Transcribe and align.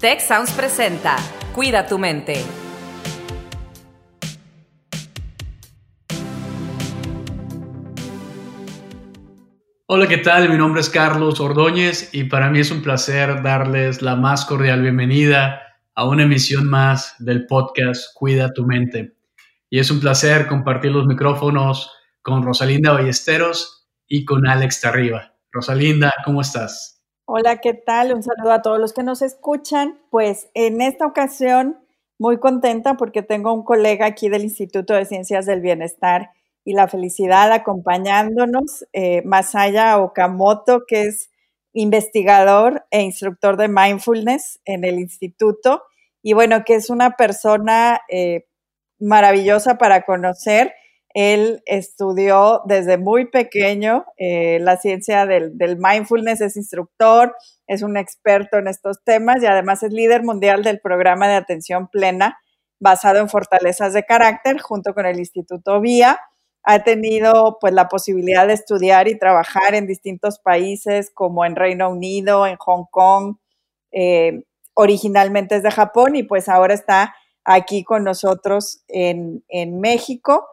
Tech 0.00 0.20
Sounds 0.20 0.52
presenta 0.52 1.16
Cuida 1.52 1.84
tu 1.84 1.98
mente. 1.98 2.44
Hola, 9.86 10.06
¿qué 10.06 10.18
tal? 10.18 10.50
Mi 10.50 10.56
nombre 10.56 10.82
es 10.82 10.88
Carlos 10.88 11.40
Ordóñez 11.40 12.10
y 12.12 12.24
para 12.24 12.48
mí 12.48 12.60
es 12.60 12.70
un 12.70 12.80
placer 12.80 13.42
darles 13.42 14.00
la 14.00 14.14
más 14.14 14.44
cordial 14.44 14.82
bienvenida 14.82 15.62
a 15.96 16.06
una 16.06 16.22
emisión 16.22 16.68
más 16.68 17.16
del 17.18 17.46
podcast 17.46 18.14
Cuida 18.14 18.52
tu 18.52 18.64
mente. 18.64 19.16
Y 19.68 19.80
es 19.80 19.90
un 19.90 19.98
placer 19.98 20.46
compartir 20.46 20.92
los 20.92 21.08
micrófonos 21.08 21.90
con 22.22 22.44
Rosalinda 22.44 22.92
Ballesteros 22.92 23.88
y 24.06 24.24
con 24.24 24.46
Alex 24.46 24.80
Tarriba. 24.80 25.34
Rosalinda, 25.50 26.14
¿cómo 26.24 26.42
estás? 26.42 26.97
Hola, 27.30 27.58
¿qué 27.58 27.74
tal? 27.74 28.14
Un 28.14 28.22
saludo 28.22 28.52
a 28.52 28.62
todos 28.62 28.80
los 28.80 28.94
que 28.94 29.02
nos 29.02 29.20
escuchan. 29.20 30.00
Pues 30.08 30.48
en 30.54 30.80
esta 30.80 31.04
ocasión 31.04 31.78
muy 32.18 32.38
contenta 32.38 32.96
porque 32.96 33.20
tengo 33.22 33.52
un 33.52 33.64
colega 33.64 34.06
aquí 34.06 34.30
del 34.30 34.44
Instituto 34.44 34.94
de 34.94 35.04
Ciencias 35.04 35.44
del 35.44 35.60
Bienestar 35.60 36.30
y 36.64 36.72
la 36.72 36.88
Felicidad 36.88 37.52
acompañándonos, 37.52 38.86
eh, 38.94 39.20
Masaya 39.26 39.98
Okamoto, 39.98 40.84
que 40.88 41.02
es 41.02 41.30
investigador 41.74 42.86
e 42.90 43.02
instructor 43.02 43.58
de 43.58 43.68
mindfulness 43.68 44.60
en 44.64 44.84
el 44.84 44.98
instituto 44.98 45.82
y 46.22 46.32
bueno, 46.32 46.64
que 46.64 46.76
es 46.76 46.88
una 46.88 47.10
persona 47.18 48.00
eh, 48.08 48.46
maravillosa 48.98 49.76
para 49.76 50.06
conocer 50.06 50.72
él 51.14 51.62
estudió 51.66 52.62
desde 52.66 52.98
muy 52.98 53.26
pequeño 53.26 54.04
eh, 54.18 54.58
la 54.60 54.76
ciencia 54.76 55.26
del, 55.26 55.54
mindfulness, 55.78 56.40
es 56.40 56.56
instructor, 56.56 57.34
es 57.66 57.82
un 57.82 57.96
experto 57.96 58.58
en 58.58 58.68
estos 58.68 59.02
temas 59.04 59.42
y 59.42 59.46
además 59.46 59.82
es 59.82 59.92
líder 59.92 60.22
mundial 60.22 60.62
del 60.62 60.80
programa 60.80 61.28
de 61.28 61.34
atención 61.34 61.88
plena 61.88 62.38
basado 62.78 63.18
en 63.18 63.28
fortalezas 63.28 63.94
de 63.94 64.04
carácter 64.04 64.60
junto 64.60 64.94
con 64.94 65.06
el 65.06 65.18
Instituto 65.18 65.80
VIA. 65.80 66.20
Ha 66.62 66.84
tenido 66.84 67.58
pues 67.60 67.72
la 67.72 67.88
posibilidad 67.88 68.46
de 68.46 68.52
estudiar 68.52 69.08
y 69.08 69.18
trabajar 69.18 69.74
en 69.74 69.86
distintos 69.86 70.38
países 70.38 71.10
como 71.12 71.44
en 71.44 71.56
Reino 71.56 71.88
Unido, 71.88 72.46
en 72.46 72.56
Hong 72.56 72.84
Kong, 72.90 73.36
eh, 73.90 74.42
originalmente 74.74 75.56
es 75.56 75.62
de 75.62 75.70
Japón 75.70 76.14
y 76.14 76.22
pues 76.22 76.48
ahora 76.48 76.74
está 76.74 77.14
aquí 77.44 77.82
con 77.82 78.04
nosotros 78.04 78.84
en, 78.86 79.42
en 79.48 79.80
México 79.80 80.46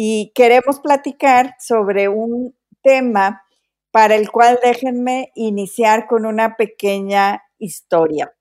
y 0.00 0.30
queremos 0.32 0.78
platicar 0.78 1.56
sobre 1.58 2.08
un 2.08 2.56
tema 2.84 3.42
para 3.90 4.14
el 4.14 4.30
cual 4.30 4.60
déjenme 4.62 5.32
iniciar 5.34 6.06
con 6.06 6.24
una 6.24 6.54
pequeña 6.54 7.42
historia. 7.58 8.32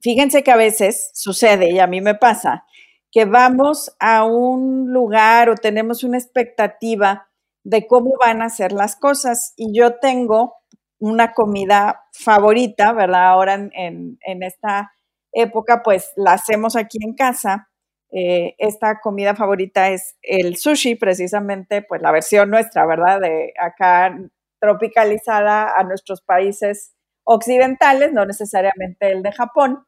Fíjense 0.00 0.42
que 0.42 0.50
a 0.50 0.56
veces 0.56 1.12
sucede, 1.14 1.70
y 1.70 1.78
a 1.78 1.86
mí 1.86 2.00
me 2.00 2.16
pasa, 2.16 2.64
que 3.12 3.24
vamos 3.24 3.94
a 4.00 4.24
un 4.24 4.92
lugar 4.92 5.48
o 5.50 5.54
tenemos 5.54 6.02
una 6.02 6.18
expectativa 6.18 7.28
de 7.62 7.86
cómo 7.86 8.16
van 8.18 8.42
a 8.42 8.48
ser 8.48 8.72
las 8.72 8.96
cosas 8.96 9.52
y 9.56 9.72
yo 9.72 10.00
tengo 10.00 10.56
una 10.98 11.34
comida 11.34 12.02
favorita, 12.12 12.92
¿verdad? 12.92 13.28
Ahora 13.28 13.54
en, 13.54 14.18
en 14.26 14.42
esta 14.42 14.90
época 15.30 15.82
pues 15.84 16.10
la 16.16 16.32
hacemos 16.32 16.74
aquí 16.74 16.98
en 17.00 17.14
casa 17.14 17.69
eh, 18.12 18.54
esta 18.58 19.00
comida 19.00 19.34
favorita 19.34 19.90
es 19.90 20.16
el 20.22 20.56
sushi, 20.56 20.96
precisamente, 20.96 21.82
pues 21.82 22.02
la 22.02 22.12
versión 22.12 22.50
nuestra, 22.50 22.86
¿verdad? 22.86 23.20
De 23.20 23.52
acá 23.58 24.16
tropicalizada 24.60 25.72
a 25.76 25.84
nuestros 25.84 26.20
países 26.20 26.94
occidentales, 27.24 28.12
no 28.12 28.26
necesariamente 28.26 29.12
el 29.12 29.22
de 29.22 29.32
Japón. 29.32 29.86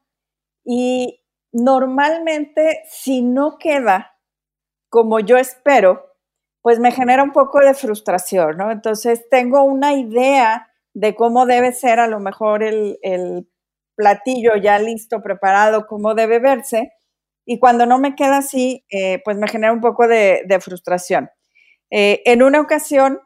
Y 0.64 1.20
normalmente, 1.52 2.82
si 2.88 3.22
no 3.22 3.58
queda 3.58 4.12
como 4.88 5.20
yo 5.20 5.36
espero, 5.36 6.12
pues 6.62 6.78
me 6.78 6.92
genera 6.92 7.22
un 7.24 7.32
poco 7.32 7.60
de 7.60 7.74
frustración, 7.74 8.56
¿no? 8.56 8.70
Entonces 8.70 9.28
tengo 9.30 9.64
una 9.64 9.94
idea 9.94 10.68
de 10.94 11.14
cómo 11.14 11.46
debe 11.46 11.72
ser 11.72 11.98
a 11.98 12.06
lo 12.06 12.20
mejor 12.20 12.62
el, 12.62 12.98
el 13.02 13.48
platillo 13.96 14.56
ya 14.56 14.78
listo, 14.78 15.22
preparado, 15.22 15.86
cómo 15.86 16.14
debe 16.14 16.38
verse, 16.38 16.92
y 17.44 17.58
cuando 17.58 17.86
no 17.86 17.98
me 17.98 18.14
queda 18.14 18.38
así, 18.38 18.84
eh, 18.90 19.20
pues 19.24 19.36
me 19.36 19.48
genera 19.48 19.72
un 19.72 19.80
poco 19.80 20.06
de, 20.06 20.44
frustración. 20.60 21.30
Eh, 21.90 22.22
en 22.24 22.42
una 22.42 22.60
ocasión, 22.60 23.20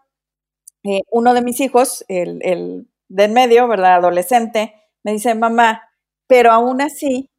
eh, 0.84 1.02
uno 1.10 1.34
de 1.34 1.42
mis 1.42 1.60
hijos, 1.60 2.04
el, 2.08 2.40
el 2.42 2.88
de 3.08 3.24
en 3.24 3.32
medio, 3.32 3.68
¿verdad? 3.68 3.96
Adolescente, 3.96 4.74
me 5.04 5.12
dice, 5.12 5.34
mamá, 5.34 5.82
pero 6.26 6.50
aún 6.50 6.80
así, 6.80 7.30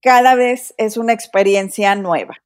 cada 0.00 0.34
vez 0.34 0.74
es 0.78 0.96
una 0.96 1.12
experiencia 1.12 1.94
nueva. 1.94 2.36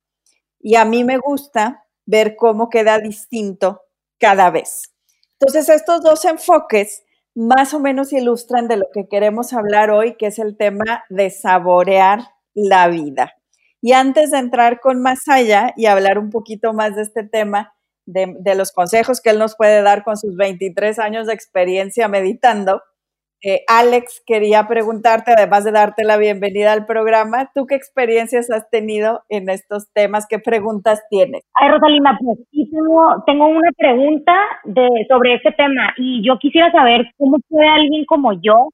Y 0.61 0.77
a 0.77 0.85
mí 0.85 1.05
me 1.05 1.19
gusta 1.19 1.85
ver 2.07 2.37
cómo 2.37 2.69
queda 2.69 2.99
distinto 2.99 3.83
cada 4.19 4.51
vez. 4.51 4.95
Entonces, 5.39 5.69
estos 5.69 6.03
dos 6.03 6.25
enfoques 6.25 7.05
más 7.35 7.75
o 7.75 7.81
menos 7.81 8.13
ilustran 8.13 8.67
de 8.69 8.79
lo 8.79 8.87
que 8.93 9.09
queremos 9.09 9.53
hablar 9.53 9.91
hoy, 9.91 10.17
que 10.17 10.27
es 10.27 10.39
el 10.39 10.57
tema 10.57 11.05
de 11.11 11.29
saborear 11.31 12.21
la 12.55 12.89
vida. 12.89 13.35
Y 13.87 13.93
antes 13.93 14.33
de 14.33 14.39
entrar 14.39 14.81
con 14.81 15.05
allá 15.29 15.73
y 15.77 15.87
hablar 15.87 16.19
un 16.19 16.31
poquito 16.31 16.73
más 16.73 16.97
de 16.97 17.03
este 17.03 17.23
tema, 17.23 17.73
de, 18.05 18.35
los 18.57 18.73
consejos 18.73 19.21
que 19.21 19.31
él 19.31 19.39
nos 19.39 19.57
puede 19.57 19.81
dar 19.81 20.03
con 20.03 20.17
sus 20.17 20.35
23 20.35 20.99
años 20.99 21.29
de 21.29 21.35
experiencia 21.35 22.09
meditando, 22.09 22.83
eh, 23.45 23.61
Alex, 23.69 24.25
quería 24.27 24.67
preguntarte, 24.67 25.35
además 25.37 25.63
de 25.63 25.71
darte 25.71 26.03
la 26.03 26.17
bienvenida 26.17 26.73
al 26.73 26.85
programa, 26.85 27.53
¿tú 27.55 27.67
qué 27.69 27.77
experiencias 27.77 28.51
has 28.51 28.69
tenido 28.71 29.23
en 29.29 29.49
estos 29.49 29.89
temas? 29.93 30.27
¿Qué 30.29 30.41
preguntas 30.41 31.05
tienes? 31.09 31.45
Ay, 31.55 31.71
Rosalina, 31.71 32.19
pues 32.21 32.41
sí, 32.51 32.69
tengo, 32.73 33.47
una 33.47 33.71
pregunta 33.77 34.35
de, 34.65 34.89
sobre 35.09 35.35
este 35.35 35.53
tema 35.53 35.95
y 35.97 36.27
yo 36.27 36.41
quisiera 36.41 36.73
saber 36.73 37.07
cómo 37.19 37.39
puede 37.49 37.69
alguien 37.69 38.05
como 38.07 38.33
yo, 38.33 38.71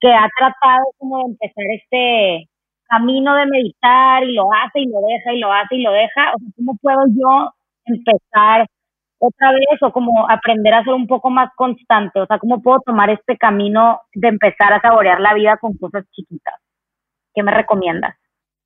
que 0.00 0.08
ha 0.08 0.28
tratado 0.36 0.84
como 0.98 1.16
de 1.16 1.24
empezar 1.30 1.64
este, 1.78 2.49
camino 2.90 3.34
de 3.36 3.46
meditar 3.46 4.24
y 4.24 4.34
lo 4.34 4.52
hace 4.52 4.80
y 4.80 4.86
lo 4.86 4.98
deja 5.00 5.32
y 5.32 5.38
lo 5.38 5.52
hace 5.52 5.76
y 5.76 5.82
lo 5.82 5.92
deja, 5.92 6.32
o 6.34 6.38
sea, 6.38 6.48
¿cómo 6.56 6.76
puedo 6.82 7.00
yo 7.08 7.52
empezar 7.84 8.66
otra 9.18 9.52
vez 9.52 9.82
o 9.82 9.92
como 9.92 10.28
aprender 10.28 10.74
a 10.74 10.82
ser 10.82 10.94
un 10.94 11.06
poco 11.06 11.30
más 11.30 11.50
constante? 11.56 12.20
O 12.20 12.26
sea, 12.26 12.38
¿cómo 12.38 12.60
puedo 12.62 12.80
tomar 12.84 13.10
este 13.10 13.36
camino 13.36 14.00
de 14.14 14.28
empezar 14.28 14.72
a 14.72 14.80
saborear 14.80 15.20
la 15.20 15.34
vida 15.34 15.56
con 15.60 15.76
cosas 15.76 16.04
chiquitas? 16.10 16.54
¿Qué 17.34 17.42
me 17.42 17.52
recomiendas? 17.52 18.16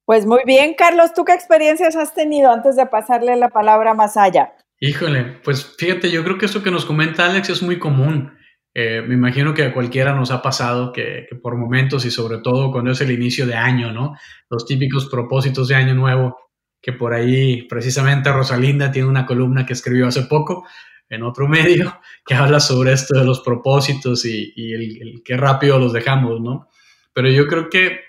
Pues 0.06 0.26
muy 0.26 0.42
bien, 0.44 0.74
Carlos, 0.74 1.14
¿tú 1.14 1.24
qué 1.24 1.32
experiencias 1.32 1.96
has 1.96 2.14
tenido 2.14 2.50
antes 2.50 2.76
de 2.76 2.86
pasarle 2.86 3.36
la 3.36 3.48
palabra 3.48 3.94
más 3.94 4.16
allá? 4.16 4.52
Híjole, 4.80 5.40
pues 5.44 5.76
fíjate, 5.78 6.10
yo 6.10 6.24
creo 6.24 6.38
que 6.38 6.46
eso 6.46 6.62
que 6.62 6.70
nos 6.70 6.84
comenta 6.84 7.26
Alex 7.26 7.50
es 7.50 7.62
muy 7.62 7.78
común. 7.78 8.32
Eh, 8.76 9.02
me 9.06 9.14
imagino 9.14 9.54
que 9.54 9.62
a 9.62 9.72
cualquiera 9.72 10.12
nos 10.14 10.32
ha 10.32 10.42
pasado 10.42 10.92
que, 10.92 11.28
por 11.40 11.56
momentos 11.56 12.04
y 12.04 12.10
sobre 12.10 12.38
todo 12.38 12.72
cuando 12.72 12.90
es 12.90 13.00
el 13.00 13.12
inicio 13.12 13.46
de 13.46 13.54
año, 13.54 13.92
¿no? 13.92 14.16
Los 14.50 14.66
típicos 14.66 15.06
propósitos 15.06 15.68
de 15.68 15.76
año 15.76 15.94
nuevo, 15.94 16.36
que 16.82 16.92
por 16.92 17.14
ahí 17.14 17.62
precisamente 17.68 18.32
Rosalinda 18.32 18.90
tiene 18.90 19.08
una 19.08 19.26
columna 19.26 19.64
que 19.64 19.74
escribió 19.74 20.08
hace 20.08 20.22
poco 20.22 20.66
en 21.08 21.22
otro 21.22 21.46
medio 21.48 22.00
que 22.26 22.34
habla 22.34 22.58
sobre 22.58 22.92
esto 22.92 23.16
de 23.16 23.24
los 23.24 23.40
propósitos 23.40 24.24
y, 24.24 24.52
el, 24.56 25.22
qué 25.24 25.36
rápido 25.36 25.78
los 25.78 25.92
dejamos, 25.92 26.40
¿no? 26.40 26.68
Pero 27.12 27.30
yo 27.30 27.46
creo 27.46 27.70
que 27.70 28.00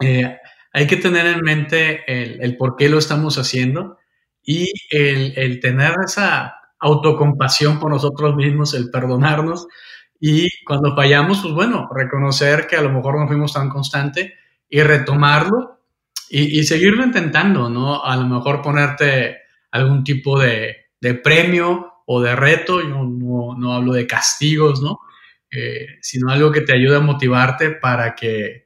eh, 0.00 0.38
hay 0.72 0.86
que 0.86 0.96
tener 0.96 1.26
en 1.26 1.40
mente 1.40 2.04
el, 2.06 2.56
por 2.56 2.76
qué 2.76 2.88
lo 2.88 2.98
estamos 2.98 3.36
haciendo 3.36 3.98
y 4.44 4.70
el, 4.90 5.32
el 5.36 5.58
tener 5.58 5.94
esa 6.06 6.54
autocompasión 6.78 7.80
por 7.80 7.90
nosotros 7.90 8.36
mismos, 8.36 8.74
el 8.74 8.90
perdonarnos 8.90 9.66
y 10.20 10.48
cuando 10.64 10.94
fallamos, 10.94 11.40
pues 11.40 11.54
bueno, 11.54 11.88
reconocer 11.94 12.66
que 12.66 12.76
a 12.76 12.82
lo 12.82 12.90
mejor 12.90 13.18
no 13.18 13.26
fuimos 13.26 13.52
tan 13.52 13.68
constante 13.68 14.34
y 14.68 14.80
retomarlo 14.80 15.80
y, 16.30 16.64
seguirlo 16.64 17.04
intentando, 17.04 17.68
¿no? 17.68 18.02
A 18.02 18.16
lo 18.16 18.26
mejor 18.26 18.60
ponerte 18.60 19.38
algún 19.70 20.02
tipo 20.02 20.38
de, 20.40 20.86
de 21.00 21.14
premio 21.14 22.02
o 22.06 22.20
de 22.20 22.34
reto, 22.34 22.80
yo 22.80 23.04
no, 23.04 23.54
no 23.56 23.72
hablo 23.74 23.92
de 23.92 24.06
castigos, 24.06 24.82
¿no? 24.82 24.98
Eh, 25.50 25.98
sino 26.00 26.30
algo 26.30 26.50
que 26.50 26.62
te 26.62 26.74
ayude 26.74 26.96
a 26.96 27.00
motivarte 27.00 27.70
para 27.70 28.14
que 28.16 28.64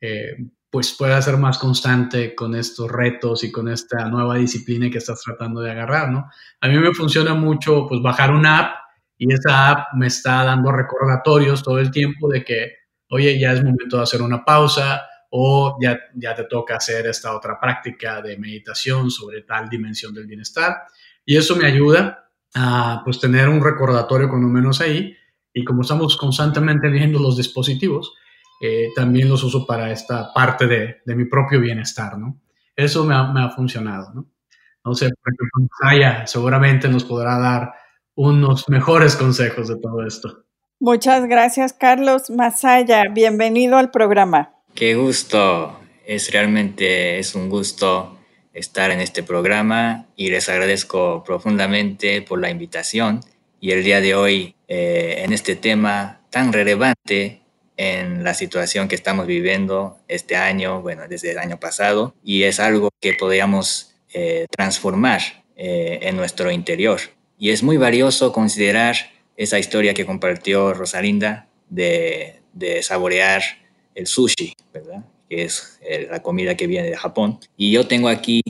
eh, 0.00 0.36
pues 0.68 0.92
puedas 0.92 1.24
ser 1.24 1.38
más 1.38 1.56
constante 1.56 2.34
con 2.34 2.54
estos 2.54 2.90
retos 2.90 3.42
y 3.44 3.50
con 3.50 3.68
esta 3.68 4.06
nueva 4.08 4.34
disciplina 4.36 4.90
que 4.90 4.98
estás 4.98 5.22
tratando 5.22 5.62
de 5.62 5.70
agarrar, 5.70 6.10
¿no? 6.10 6.28
A 6.60 6.68
mí 6.68 6.76
me 6.78 6.92
funciona 6.92 7.32
mucho 7.32 7.86
pues 7.88 8.02
bajar 8.02 8.32
una 8.32 8.58
app 8.58 8.85
y 9.18 9.32
esa 9.32 9.70
app 9.70 9.94
me 9.94 10.06
está 10.06 10.44
dando 10.44 10.70
recordatorios 10.72 11.62
todo 11.62 11.78
el 11.78 11.90
tiempo 11.90 12.28
de 12.28 12.44
que, 12.44 12.72
oye, 13.10 13.38
ya 13.38 13.52
es 13.52 13.62
momento 13.62 13.96
de 13.96 14.02
hacer 14.02 14.22
una 14.22 14.44
pausa 14.44 15.02
o 15.30 15.76
ya, 15.80 15.98
ya 16.14 16.34
te 16.34 16.44
toca 16.44 16.76
hacer 16.76 17.06
esta 17.06 17.34
otra 17.34 17.58
práctica 17.58 18.20
de 18.22 18.36
meditación 18.38 19.10
sobre 19.10 19.42
tal 19.42 19.68
dimensión 19.68 20.14
del 20.14 20.26
bienestar. 20.26 20.82
Y 21.24 21.36
eso 21.36 21.56
me 21.56 21.66
ayuda 21.66 22.30
a 22.54 23.02
pues 23.04 23.18
tener 23.20 23.48
un 23.48 23.62
recordatorio 23.62 24.28
con 24.28 24.42
lo 24.42 24.48
menos 24.48 24.80
ahí. 24.80 25.16
Y 25.52 25.64
como 25.64 25.82
estamos 25.82 26.16
constantemente 26.16 26.88
viendo 26.88 27.18
los 27.18 27.36
dispositivos, 27.36 28.14
eh, 28.60 28.88
también 28.94 29.28
los 29.28 29.42
uso 29.42 29.66
para 29.66 29.90
esta 29.90 30.32
parte 30.32 30.66
de, 30.66 31.02
de 31.04 31.14
mi 31.14 31.24
propio 31.24 31.60
bienestar, 31.60 32.16
¿no? 32.18 32.40
Eso 32.74 33.04
me 33.04 33.14
ha, 33.14 33.24
me 33.24 33.40
ha 33.40 33.50
funcionado, 33.50 34.12
¿no? 34.14 34.26
No 34.84 34.94
sé, 34.94 35.10
por 35.10 35.32
ejemplo, 35.32 36.26
seguramente 36.26 36.88
nos 36.88 37.04
podrá 37.04 37.38
dar 37.38 37.72
unos 38.16 38.68
mejores 38.68 39.14
consejos 39.14 39.68
de 39.68 39.76
todo 39.76 40.04
esto. 40.04 40.44
Muchas 40.80 41.26
gracias, 41.26 41.72
Carlos 41.72 42.30
Masaya. 42.30 43.04
Bienvenido 43.12 43.78
al 43.78 43.90
programa. 43.90 44.54
Qué 44.74 44.96
gusto. 44.96 45.78
Es 46.04 46.32
realmente 46.32 47.18
es 47.18 47.34
un 47.34 47.48
gusto 47.48 48.18
estar 48.52 48.90
en 48.90 49.00
este 49.00 49.22
programa 49.22 50.06
y 50.16 50.30
les 50.30 50.48
agradezco 50.48 51.22
profundamente 51.24 52.22
por 52.22 52.40
la 52.40 52.50
invitación 52.50 53.20
y 53.60 53.72
el 53.72 53.84
día 53.84 54.00
de 54.00 54.14
hoy 54.14 54.54
eh, 54.68 55.22
en 55.24 55.32
este 55.32 55.56
tema 55.56 56.20
tan 56.30 56.52
relevante 56.52 57.42
en 57.76 58.24
la 58.24 58.34
situación 58.34 58.88
que 58.88 58.94
estamos 58.94 59.26
viviendo 59.26 59.98
este 60.08 60.36
año, 60.36 60.80
bueno, 60.80 61.02
desde 61.08 61.32
el 61.32 61.38
año 61.38 61.58
pasado, 61.58 62.14
y 62.24 62.44
es 62.44 62.60
algo 62.60 62.90
que 63.00 63.12
podríamos 63.14 63.94
eh, 64.14 64.46
transformar 64.50 65.20
eh, 65.56 65.98
en 66.02 66.16
nuestro 66.16 66.50
interior. 66.50 67.00
Y 67.38 67.50
es 67.50 67.62
muy 67.62 67.76
valioso 67.76 68.32
considerar 68.32 68.96
esa 69.36 69.58
historia 69.58 69.94
que 69.94 70.06
compartió 70.06 70.72
Rosalinda 70.72 71.48
de, 71.68 72.36
de 72.52 72.82
saborear 72.82 73.42
el 73.94 74.06
sushi, 74.06 74.54
¿verdad? 74.72 75.04
que 75.28 75.44
es 75.44 75.78
eh, 75.82 76.06
la 76.10 76.22
comida 76.22 76.56
que 76.56 76.66
viene 76.66 76.90
de 76.90 76.96
Japón. 76.96 77.38
Y 77.56 77.70
yo 77.70 77.86
tengo 77.86 78.08
aquí 78.08 78.42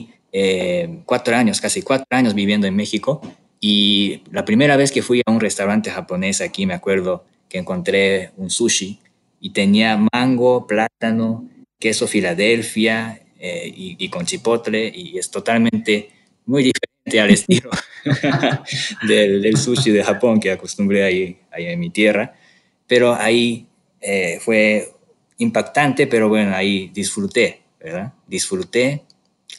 cuatro 1.05 1.35
años, 1.35 1.59
casi 1.59 1.81
cuatro 1.81 2.05
años 2.11 2.35
viviendo 2.35 2.67
en 2.67 2.75
México, 2.75 3.21
y 3.59 4.21
la 4.31 4.45
primera 4.45 4.77
vez 4.77 4.91
que 4.91 5.01
fui 5.01 5.23
a 5.25 5.31
un 5.31 5.39
restaurante 5.39 5.89
japonés 5.89 6.41
aquí, 6.41 6.67
me 6.67 6.75
acuerdo 6.75 7.25
que 7.49 7.57
encontré 7.57 8.31
un 8.37 8.51
sushi 8.51 8.99
y 9.41 9.49
tenía 9.49 9.99
mango, 10.13 10.67
plátano, 10.67 11.49
queso 11.79 12.05
Filadelfia 12.05 13.19
y, 13.39 13.95
y, 13.97 14.09
con 14.09 14.27
chipotle, 14.27 14.91
y 14.93 15.17
es 15.17 15.31
totalmente 15.31 16.11
muy 16.45 16.61
diferente 16.61 16.86
al 17.15 17.31
estilo 17.31 17.69
del, 19.07 19.57
sushi 19.57 19.91
de 19.91 20.03
Japón 20.03 20.39
que 20.39 20.51
acostumbré 20.51 21.03
ahí, 21.03 21.39
ahí 21.51 21.65
en 21.65 21.79
mi 21.79 21.89
tierra. 21.89 22.35
Pero 22.87 23.15
ahí 23.15 23.67
eh, 24.01 24.39
fue 24.41 24.93
impactante, 25.37 26.07
pero 26.07 26.29
bueno, 26.29 26.55
ahí 26.55 26.89
disfruté, 26.93 27.61
¿verdad? 27.79 28.13
Disfruté 28.27 29.03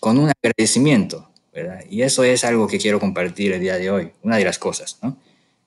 con 0.01 0.19
un 0.19 0.31
agradecimiento, 0.31 1.31
¿verdad? 1.53 1.81
Y 1.89 2.03
eso 2.03 2.25
es 2.25 2.45
algo 2.45 2.67
que 2.69 2.79
quiero 2.79 3.01
compartir 3.01 3.53
el 3.53 3.61
día 3.61 3.77
de 3.77 3.91
hoy, 3.91 4.13
una 4.23 4.37
de 4.37 4.45
las 4.45 4.59
cosas, 4.59 4.99
¿no? 5.03 5.17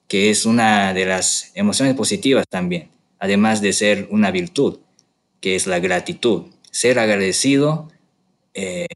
Que 0.07 0.29
es 0.29 0.45
una 0.45 0.93
de 0.93 1.05
las 1.05 1.51
emociones 1.55 1.95
positivas 1.95 2.45
también, 2.49 2.89
además 3.19 3.61
de 3.61 3.73
ser 3.73 4.07
una 4.11 4.31
virtud, 4.31 4.79
que 5.39 5.55
es 5.55 5.67
la 5.67 5.79
gratitud, 5.79 6.45
ser 6.69 6.99
agradecido 6.99 7.89
eh, 8.53 8.87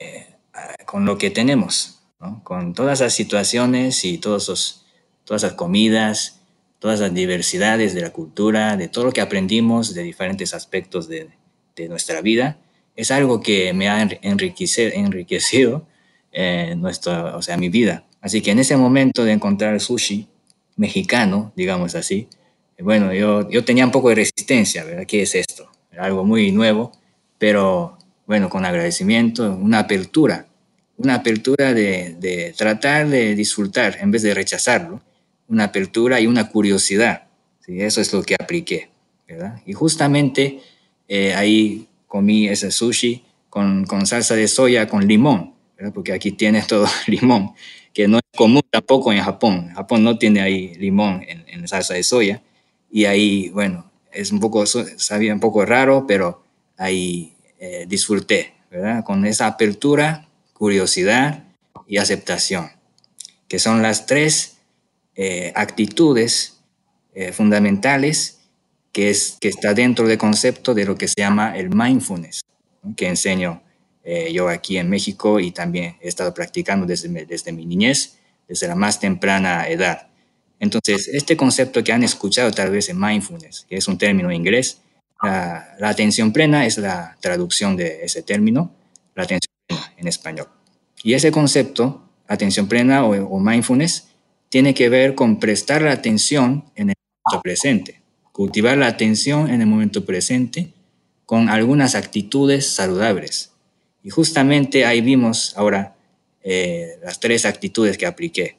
con 0.85 1.05
lo 1.05 1.17
que 1.17 1.29
tenemos, 1.31 1.94
con 2.43 2.73
todas 2.73 3.01
las 3.01 3.13
situaciones 3.13 4.05
y 4.05 4.17
todos 4.17 4.85
todas 5.25 5.43
las 5.43 5.53
comidas, 5.53 6.41
todas 6.79 6.99
las 6.99 7.13
diversidades 7.13 7.93
de 7.93 8.01
la 8.01 8.11
cultura, 8.11 8.77
de 8.77 8.87
todo 8.87 9.05
lo 9.05 9.11
que 9.11 9.21
aprendimos 9.21 9.93
de 9.93 10.03
diferentes 10.03 10.53
aspectos 10.53 11.07
de, 11.07 11.29
nuestra 11.89 12.21
vida, 12.21 12.57
es 12.95 13.11
algo 13.11 13.41
que 13.41 13.73
me 13.73 13.89
ha 13.89 14.01
enriquecido 14.21 15.85
eh, 16.31 16.73
nuestra, 16.77 17.35
o 17.35 17.41
sea, 17.41 17.57
mi 17.57 17.67
vida. 17.67 18.05
Así 18.21 18.41
que 18.41 18.51
en 18.51 18.59
ese 18.59 18.77
momento 18.77 19.25
de 19.25 19.33
encontrar 19.33 19.81
sushi 19.81 20.27
mexicano, 20.77 21.51
digamos 21.55 21.95
así, 21.95 22.29
bueno, 22.79 23.13
yo, 23.13 23.49
yo 23.49 23.65
tenía 23.65 23.85
un 23.85 23.91
poco 23.91 24.09
de 24.09 24.15
resistencia, 24.15 24.85
¿verdad? 24.85 25.05
¿Qué 25.05 25.21
es 25.21 25.35
esto? 25.35 25.69
algo 25.97 26.23
muy 26.23 26.51
nuevo, 26.51 26.91
pero 27.37 27.97
bueno, 28.27 28.49
con 28.49 28.65
agradecimiento, 28.65 29.55
una 29.55 29.79
apertura 29.79 30.47
una 30.97 31.15
apertura 31.15 31.73
de, 31.73 32.53
tratar 32.57 33.07
de 33.07 33.35
disfrutar 33.35 33.97
en 33.99 34.11
vez 34.11 34.21
de 34.21 34.33
rechazarlo, 34.33 35.01
una 35.47 35.65
apertura 35.65 36.19
y 36.21 36.27
una 36.27 36.49
curiosidad. 36.49 37.27
¿sí? 37.59 37.81
Eso 37.81 38.01
es 38.01 38.13
lo 38.13 38.23
que 38.23 38.35
apliqué. 38.35 38.89
Y 39.65 39.73
justamente 39.73 40.59
eh, 41.07 41.33
ahí 41.33 41.87
comí 42.07 42.47
ese 42.47 42.71
sushi 42.71 43.23
con, 43.49 43.85
salsa 44.05 44.35
de 44.35 44.47
soya 44.47 44.87
con 44.87 45.07
limón, 45.07 45.53
porque 45.93 46.13
aquí 46.13 46.31
tiene 46.31 46.61
todo 46.67 46.87
limón, 47.07 47.51
que 47.93 48.07
no 48.07 48.17
es 48.17 48.23
común 48.37 48.61
tampoco 48.69 49.11
en 49.11 49.21
Japón. 49.21 49.71
Japón 49.73 50.03
no 50.03 50.17
tiene 50.17 50.41
ahí 50.41 50.75
limón 50.75 51.23
en, 51.27 51.67
salsa 51.67 51.93
de 51.93 52.03
soya. 52.03 52.41
Y 52.91 53.05
ahí, 53.05 53.49
bueno, 53.49 53.91
es 54.11 54.31
un 54.31 54.39
poco, 54.39 54.65
sabía 54.65 55.33
un 55.33 55.39
poco 55.39 55.65
raro, 55.65 56.05
pero 56.07 56.43
ahí 56.77 57.33
eh, 57.59 57.85
disfruté. 57.87 58.53
Con 59.05 59.25
esa 59.25 59.47
apertura 59.47 60.27
curiosidad 60.55 61.43
y 61.85 61.97
aceptación, 61.97 62.71
que 63.47 63.59
son 63.59 63.81
las 63.81 64.05
tres 64.05 64.57
eh, 65.15 65.51
actitudes 65.55 66.61
eh, 67.13 67.31
fundamentales 67.33 68.39
que, 68.91 69.09
es, 69.09 69.37
que 69.39 69.49
está 69.49 69.73
dentro 69.73 70.07
del 70.07 70.17
concepto 70.17 70.73
de 70.73 70.85
lo 70.85 70.95
que 70.95 71.09
se 71.09 71.15
llama 71.17 71.57
el 71.57 71.69
mindfulness, 71.69 72.41
que 72.95 73.07
enseño 73.07 73.61
eh, 74.03 74.31
yo 74.31 74.47
aquí 74.47 74.77
en 74.77 74.89
México 74.89 75.39
y 75.39 75.51
también 75.51 75.97
he 76.01 76.07
estado 76.07 76.33
practicando 76.33 76.85
desde, 76.85 77.09
desde 77.25 77.51
mi 77.51 77.65
niñez, 77.65 78.17
desde 78.47 78.67
la 78.67 78.75
más 78.75 78.99
temprana 78.99 79.67
edad. 79.67 80.07
Entonces, 80.59 81.09
este 81.09 81.35
concepto 81.35 81.83
que 81.83 81.91
han 81.91 82.03
escuchado 82.03 82.51
tal 82.51 82.71
vez 82.71 82.87
en 82.87 82.97
mindfulness, 82.97 83.65
que 83.67 83.75
es 83.75 83.87
un 83.89 83.97
término 83.97 84.31
inglés, 84.31 84.79
la, 85.21 85.75
la 85.79 85.89
atención 85.89 86.31
plena 86.31 86.65
es 86.65 86.77
la 86.77 87.17
traducción 87.19 87.75
de 87.75 88.05
ese 88.05 88.21
término, 88.21 88.71
la 89.15 89.23
atención 89.23 89.44
español. 90.07 90.47
Y 91.03 91.13
ese 91.13 91.31
concepto, 91.31 92.09
atención 92.27 92.67
plena 92.67 93.05
o, 93.05 93.39
mindfulness, 93.39 94.07
tiene 94.49 94.73
que 94.73 94.89
ver 94.89 95.15
con 95.15 95.39
prestar 95.39 95.81
la 95.81 95.91
atención 95.91 96.65
en 96.75 96.89
el 96.89 96.95
momento 96.95 97.41
presente, 97.43 98.01
cultivar 98.31 98.77
la 98.77 98.87
atención 98.87 99.49
en 99.49 99.61
el 99.61 99.67
momento 99.67 100.05
presente 100.05 100.73
con 101.25 101.49
algunas 101.49 101.95
actitudes 101.95 102.69
saludables. 102.69 103.51
Y 104.03 104.09
justamente 104.09 104.85
ahí 104.85 105.01
vimos 105.01 105.53
ahora 105.57 105.95
eh, 106.43 106.99
las 107.03 107.19
tres 107.19 107.45
actitudes 107.45 107.97
que 107.97 108.05
apliqué. 108.05 108.57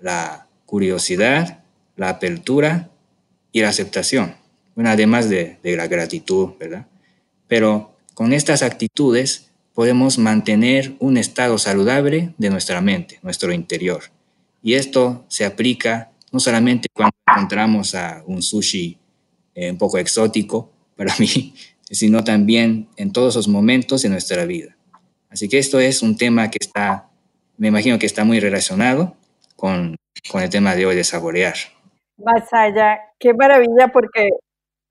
La 0.00 0.48
curiosidad, 0.66 1.64
la 1.96 2.08
apertura 2.08 2.90
y 3.52 3.60
la 3.60 3.68
aceptación. 3.68 4.36
Además 4.76 5.28
de, 5.28 5.58
de 5.62 5.76
la 5.76 5.86
gratitud, 5.86 6.50
¿verdad? 6.58 6.86
Pero 7.46 7.96
con 8.14 8.32
estas 8.32 8.62
actitudes 8.62 9.50
podemos 9.74 10.18
mantener 10.18 10.94
un 11.00 11.16
estado 11.16 11.58
saludable 11.58 12.32
de 12.38 12.50
nuestra 12.50 12.80
mente, 12.80 13.18
nuestro 13.22 13.52
interior. 13.52 14.04
Y 14.62 14.74
esto 14.74 15.24
se 15.28 15.44
aplica 15.44 16.12
no 16.32 16.40
solamente 16.40 16.88
cuando 16.92 17.14
encontramos 17.28 17.94
a 17.94 18.22
un 18.26 18.40
sushi 18.40 18.98
eh, 19.54 19.70
un 19.70 19.78
poco 19.78 19.98
exótico 19.98 20.70
para 20.96 21.12
mí, 21.18 21.54
sino 21.90 22.24
también 22.24 22.88
en 22.96 23.12
todos 23.12 23.34
los 23.36 23.48
momentos 23.48 24.02
de 24.02 24.08
nuestra 24.08 24.44
vida. 24.46 24.76
Así 25.28 25.48
que 25.48 25.58
esto 25.58 25.80
es 25.80 26.02
un 26.02 26.16
tema 26.16 26.50
que 26.50 26.58
está, 26.60 27.08
me 27.56 27.68
imagino 27.68 27.98
que 27.98 28.06
está 28.06 28.24
muy 28.24 28.38
relacionado 28.38 29.16
con, 29.56 29.96
con 30.30 30.42
el 30.42 30.50
tema 30.50 30.76
de 30.76 30.86
hoy 30.86 30.94
de 30.94 31.02
saborear. 31.02 31.54
Masaya, 32.16 33.00
qué 33.18 33.34
maravilla 33.34 33.88
porque 33.92 34.28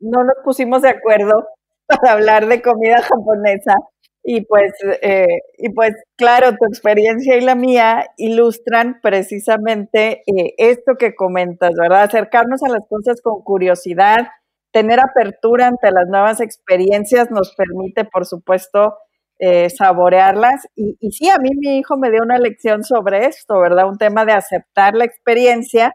no 0.02 0.24
nos 0.26 0.36
pusimos 0.44 0.82
de 0.82 0.90
acuerdo 0.90 1.48
para 1.88 2.14
hablar 2.14 2.48
de 2.48 2.62
comida 2.62 3.02
japonesa 3.02 3.76
y 4.24 4.46
pues, 4.46 4.72
eh, 5.02 5.28
y 5.58 5.70
pues 5.74 5.92
claro, 6.16 6.52
tu 6.52 6.66
experiencia 6.66 7.36
y 7.38 7.42
la 7.42 7.56
mía 7.56 8.08
ilustran 8.18 9.00
precisamente 9.02 10.24
eh, 10.28 10.54
esto 10.58 10.96
que 10.98 11.14
comentas, 11.14 11.72
¿verdad? 11.78 12.04
Acercarnos 12.04 12.64
a 12.64 12.70
las 12.70 12.88
cosas 12.88 13.22
con 13.22 13.42
curiosidad, 13.44 14.28
tener 14.72 15.00
apertura 15.02 15.68
ante 15.68 15.92
las 15.92 16.08
nuevas 16.08 16.40
experiencias 16.40 17.32
nos 17.32 17.54
permite, 17.56 18.06
por 18.06 18.26
supuesto, 18.26 18.96
eh, 19.40 19.70
saborearlas. 19.70 20.68
Y, 20.76 20.98
y 21.02 21.12
sí, 21.12 21.30
a 21.30 21.38
mí 21.38 21.50
mi 21.58 21.78
hijo 21.80 21.98
me 21.98 22.10
dio 22.10 22.24
una 22.24 22.40
lección 22.40 22.84
sobre 22.84 23.26
esto, 23.26 23.60
¿verdad? 23.60 23.88
Un 23.90 23.98
tema 23.98 24.26
de 24.26 24.32
aceptar 24.34 24.96
la 24.96 25.06
experiencia 25.06 25.94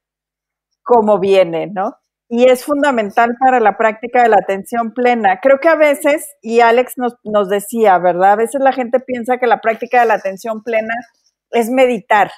como 0.82 1.18
viene, 1.18 1.66
¿no? 1.68 1.97
Y 2.28 2.44
es 2.44 2.64
fundamental 2.64 3.37
para 3.40 3.58
la 3.58 3.78
práctica 3.78 4.23
de 4.23 4.28
la 4.28 4.37
atención 4.37 4.92
plena. 4.92 5.40
Creo 5.40 5.61
que 5.61 5.68
a 5.68 5.76
veces, 5.76 6.26
y 6.42 6.61
Alex 6.61 6.94
nos, 6.97 7.49
decía, 7.49 7.99
¿verdad? 7.99 8.32
A 8.32 8.37
veces 8.37 8.61
la 8.61 8.73
gente 8.73 9.00
piensa 9.00 9.38
que 9.38 9.47
la 9.47 9.61
práctica 9.61 10.00
de 10.00 10.06
la 10.06 10.14
atención 10.14 10.62
plena 10.62 10.94
es 11.50 11.70
meditar, 11.70 12.30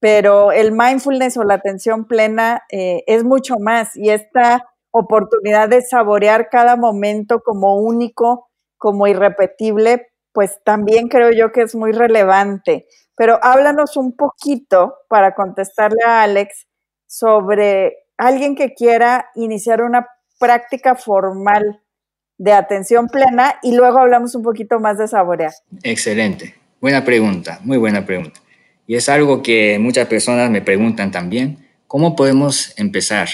pero 0.00 0.50
el 0.50 0.72
mindfulness 0.72 1.36
o 1.36 1.44
la 1.44 1.54
atención 1.54 2.06
plena 2.06 2.64
eh, 2.72 3.04
es 3.06 3.22
mucho 3.22 3.54
más 3.60 3.96
y 3.96 4.10
esta 4.10 4.64
oportunidad 4.90 5.68
de 5.68 5.82
saborear 5.82 6.48
cada 6.50 6.74
momento 6.74 7.40
como 7.44 7.76
único, 7.76 8.48
como 8.78 9.06
irrepetible, 9.06 10.08
pues 10.32 10.58
también 10.64 11.08
creo 11.08 11.30
yo 11.30 11.52
que 11.52 11.62
es 11.62 11.76
muy 11.76 11.92
relevante. 11.92 12.86
Pero 13.14 13.38
háblanos 13.42 13.96
un 13.96 14.16
poquito 14.16 14.94
para 15.08 15.34
contestarle 15.34 16.02
a 16.04 16.22
Alex 16.22 16.66
sobre 17.06 18.05
alguien 18.16 18.54
que 18.54 18.74
quiera 18.74 19.30
iniciar 19.34 19.82
una 19.82 20.06
práctica 20.38 20.94
formal 20.94 21.80
de 22.38 22.52
atención 22.52 23.08
plena 23.08 23.56
y 23.62 23.74
luego 23.74 23.98
hablamos 23.98 24.34
un 24.34 24.42
poquito 24.42 24.78
más 24.78 24.98
de 24.98 25.08
saborear. 25.08 25.52
Excelente. 25.82 26.54
Buena 26.80 27.04
pregunta, 27.04 27.60
muy 27.64 27.78
buena 27.78 28.04
pregunta. 28.04 28.40
Y 28.86 28.94
es 28.94 29.08
algo 29.08 29.42
que 29.42 29.78
muchas 29.78 30.06
personas 30.06 30.50
me 30.50 30.60
preguntan 30.60 31.10
también, 31.10 31.66
¿cómo 31.86 32.14
podemos 32.14 32.74
empezar 32.76 33.28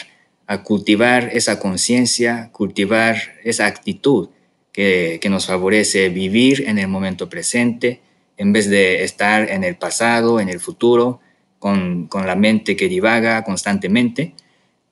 a 0.46 0.62
cultivar 0.62 1.30
esa 1.32 1.58
conciencia, 1.58 2.50
cultivar 2.52 3.16
esa 3.44 3.66
actitud 3.66 4.30
que, 4.72 5.20
nos 5.28 5.46
favorece 5.46 6.08
vivir 6.08 6.64
en 6.66 6.78
el 6.78 6.88
momento 6.88 7.28
presente 7.28 8.00
en 8.36 8.52
vez 8.52 8.70
de 8.70 9.04
estar 9.04 9.50
en 9.50 9.64
el 9.64 9.76
pasado, 9.76 10.40
en 10.40 10.48
el 10.48 10.60
futuro, 10.60 11.20
con, 11.58 12.06
con 12.06 12.26
la 12.26 12.34
mente 12.34 12.76
que 12.76 12.88
divaga 12.88 13.42
constantemente? 13.44 14.34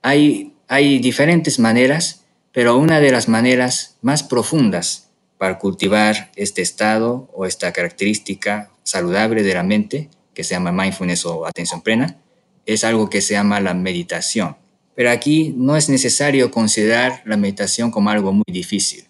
Hay, 0.01 0.53
diferentes 0.99 1.59
maneras 1.59 2.21
pero 2.53 2.77
una 2.77 2.99
de 2.99 3.11
las 3.11 3.29
maneras 3.29 3.97
más 4.01 4.23
profundas 4.23 5.09
para 5.37 5.57
cultivar 5.57 6.31
este 6.35 6.61
estado 6.61 7.29
o 7.33 7.45
esta 7.45 7.71
característica 7.71 8.71
saludable 8.83 9.41
de 9.43 9.53
la 9.53 9.63
mente, 9.63 10.09
que 10.33 10.43
se 10.43 10.53
llama 10.53 10.71
mindfulness 10.71 11.25
o 11.25 11.45
atención 11.45 11.81
plena, 11.81 12.17
es 12.65 12.83
algo 12.83 13.09
que 13.09 13.21
se 13.21 13.35
llama 13.35 13.59
la 13.61 13.73
meditación. 13.73 14.57
Pero 14.95 15.11
aquí 15.11 15.53
no 15.55 15.77
es 15.77 15.87
necesario 15.87 16.51
considerar 16.51 17.21
la 17.25 17.37
meditación 17.37 17.89
como 17.89 18.09
algo 18.09 18.33
muy 18.33 18.43
difícil. 18.47 19.05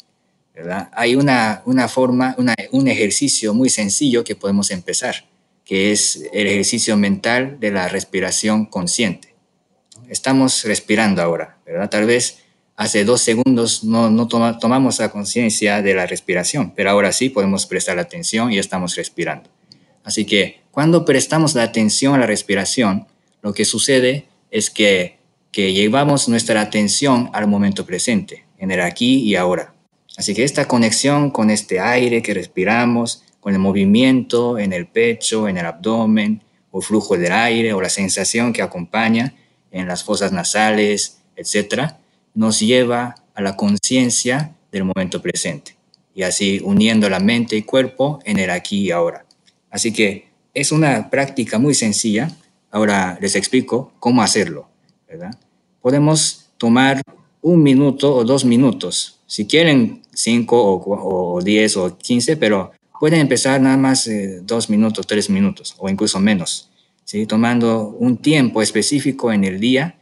Hay 0.94 1.16
una, 1.16 1.64
una 1.66 1.88
forma, 1.88 2.36
un 2.72 2.88
ejercicio 2.88 3.54
muy 3.54 3.70
sencillo 3.70 4.24
que 4.24 4.36
podemos 4.36 4.70
empezar, 4.70 5.26
que 5.66 5.92
es 5.92 6.24
el 6.32 6.46
ejercicio 6.46 6.96
mental 6.96 7.60
de 7.60 7.72
la 7.72 7.88
respiración 7.88 8.68
consciente. 8.68 9.31
Estamos 10.12 10.66
respirando 10.66 11.22
ahora, 11.22 11.58
¿verdad? 11.66 11.90
Tal 11.90 12.06
vez 12.06 12.40
hace 12.76 13.06
dos 13.06 13.22
segundos 13.22 13.86
no, 13.86 14.12
no 14.12 14.28
tomamos 14.28 15.00
la 15.00 15.10
conciencia 15.10 15.82
de 15.82 15.94
la 15.94 16.06
respiración, 16.06 16.74
pero 16.76 16.90
ahora 16.90 17.14
sí 17.14 17.30
podemos 17.30 17.66
prestar 17.66 17.98
atención 17.98 18.52
y 18.52 18.60
estamos 18.60 18.98
respirando. 18.98 19.50
Así 20.04 20.26
que 20.26 20.64
cuando 20.70 21.06
prestamos 21.06 21.56
la 21.56 21.64
atención 21.64 22.16
a 22.16 22.18
la 22.18 22.26
respiración, 22.26 23.08
lo 23.42 23.54
que 23.54 23.64
sucede 23.64 24.26
es 24.52 24.70
que, 24.70 25.18
que 25.50 25.72
llevamos 25.72 26.28
nuestra 26.28 26.60
atención 26.60 27.30
al 27.32 27.48
momento 27.48 27.86
presente, 27.86 28.44
en 28.58 28.72
el 28.72 28.82
aquí 28.82 29.20
y 29.20 29.36
ahora. 29.36 29.74
Así 30.18 30.36
que 30.36 30.44
esta 30.44 30.68
conexión 30.68 31.32
con 31.32 31.50
este 31.50 31.80
aire 31.80 32.22
que 32.22 32.34
respiramos, 32.34 33.24
con 33.40 33.54
el 33.54 33.60
movimiento 33.60 34.60
en 34.60 34.74
el 34.74 34.88
pecho, 34.88 35.48
en 35.48 35.58
el 35.58 35.66
abdomen, 35.66 36.44
o 36.70 36.82
flujo 36.82 37.18
del 37.18 37.32
aire, 37.32 37.72
o 37.72 37.80
la 37.80 37.90
sensación 37.90 38.52
que 38.52 38.62
acompaña 38.62 39.36
en 39.72 39.88
las 39.88 40.04
fosas 40.04 40.32
nasales, 40.32 41.22
etcétera, 41.36 42.00
nos 42.34 42.60
lleva 42.60 43.16
a 43.34 43.42
la 43.42 43.56
conciencia 43.56 44.56
del 44.72 44.84
momento 44.86 45.22
presente 45.22 45.76
y 46.14 46.24
así 46.24 46.62
uniendo 46.64 47.10
la 47.10 47.20
mente 47.20 47.56
y 47.56 47.64
cuerpo 47.64 48.20
en 48.26 48.40
el 48.40 48.50
aquí 48.50 48.82
y 48.82 48.92
ahora. 48.92 49.26
Así 49.70 49.94
que 49.94 50.30
es 50.54 50.72
una 50.72 51.10
práctica 51.10 51.58
muy 51.58 51.74
sencilla. 51.74 52.32
Ahora 52.70 53.18
les 53.22 53.36
explico 53.36 53.94
cómo 54.00 54.22
hacerlo. 54.22 54.68
Podemos 55.82 56.50
tomar 56.58 57.02
un 57.42 57.64
minuto 57.64 58.16
o 58.16 58.24
dos 58.24 58.46
minutos. 58.46 59.20
Si 59.26 59.46
quieren 59.46 60.02
cinco 60.14 60.82
o, 60.86 61.42
diez 61.42 61.78
o 61.78 61.98
quince, 61.98 62.38
pero 62.38 62.72
pueden 63.00 63.22
empezar 63.22 63.60
nada 63.62 63.78
más 63.78 64.08
eh, 64.08 64.42
dos 64.44 64.70
minutos, 64.70 65.08
tres 65.08 65.30
minutos 65.30 65.76
o 65.78 65.90
incluso 65.90 66.20
menos. 66.20 66.71
¿Sí? 67.12 67.26
Tomando 67.26 67.90
un 67.90 68.16
tiempo 68.20 68.62
específico 68.62 69.34
en 69.34 69.44
el 69.44 69.60
día 69.60 69.96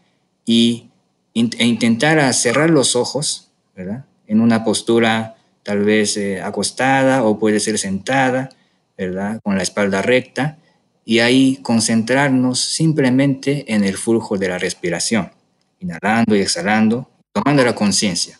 y 0.45 0.89
e 1.33 1.65
intentar 1.65 2.31
cerrar 2.35 2.69
los 2.69 2.95
ojos, 2.95 3.49
¿verdad? 3.75 4.05
En 4.27 4.41
una 4.41 4.63
postura 4.63 5.35
tal 5.63 5.83
vez 5.83 6.17
eh, 6.17 6.39
acostada 6.39 7.23
o 7.23 7.39
puede 7.39 7.59
ser 7.59 7.79
sentada, 7.79 8.49
¿verdad? 8.95 9.39
Con 9.43 9.57
la 9.57 9.63
espalda 9.63 10.03
recta 10.03 10.59
y 11.03 11.17
ahí 11.17 11.57
concentrarnos 11.63 12.59
simplemente 12.59 13.73
en 13.73 13.83
el 13.83 13.97
flujo 13.97 14.37
de 14.37 14.49
la 14.49 14.59
respiración, 14.59 15.31
inhalando 15.79 16.35
y 16.35 16.41
exhalando, 16.41 17.09
tomando 17.33 17.65
la 17.65 17.73
conciencia, 17.73 18.39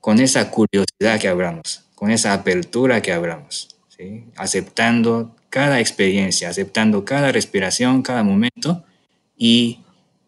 con 0.00 0.20
esa 0.20 0.50
curiosidad 0.50 1.18
que 1.18 1.28
hablamos, 1.28 1.86
con 1.94 2.10
esa 2.10 2.34
apertura 2.34 3.00
que 3.00 3.12
hablamos, 3.12 3.74
¿sí? 3.88 4.26
aceptando 4.36 5.34
cada 5.52 5.78
experiencia, 5.78 6.48
aceptando 6.48 7.04
cada 7.04 7.30
respiración, 7.30 8.02
cada 8.02 8.24
momento 8.24 8.82
y 9.36 9.82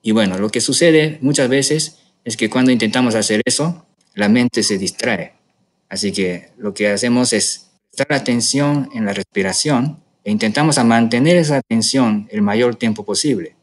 y 0.06 0.12
bueno, 0.12 0.38
lo 0.38 0.50
que 0.50 0.60
sucede 0.60 1.16
muchas 1.22 1.48
veces 1.48 1.98
es 2.26 2.36
que 2.36 2.50
cuando 2.50 2.70
intentamos 2.70 3.14
hacer 3.14 3.40
eso, 3.46 3.86
la 4.12 4.28
mente 4.28 4.62
se 4.62 4.76
distrae. 4.76 5.32
Así 5.88 6.12
que 6.12 6.50
lo 6.58 6.74
que 6.74 6.88
hacemos 6.88 7.32
es 7.32 7.70
prestar 7.90 8.12
atención 8.12 8.90
en 8.94 9.06
la 9.06 9.14
respiración 9.14 10.02
e 10.22 10.30
intentamos 10.30 10.76
a 10.76 10.84
mantener 10.84 11.38
esa 11.38 11.56
atención 11.56 12.28
el 12.30 12.42
mayor 12.42 12.76
tiempo 12.76 13.06
posible. 13.06 13.56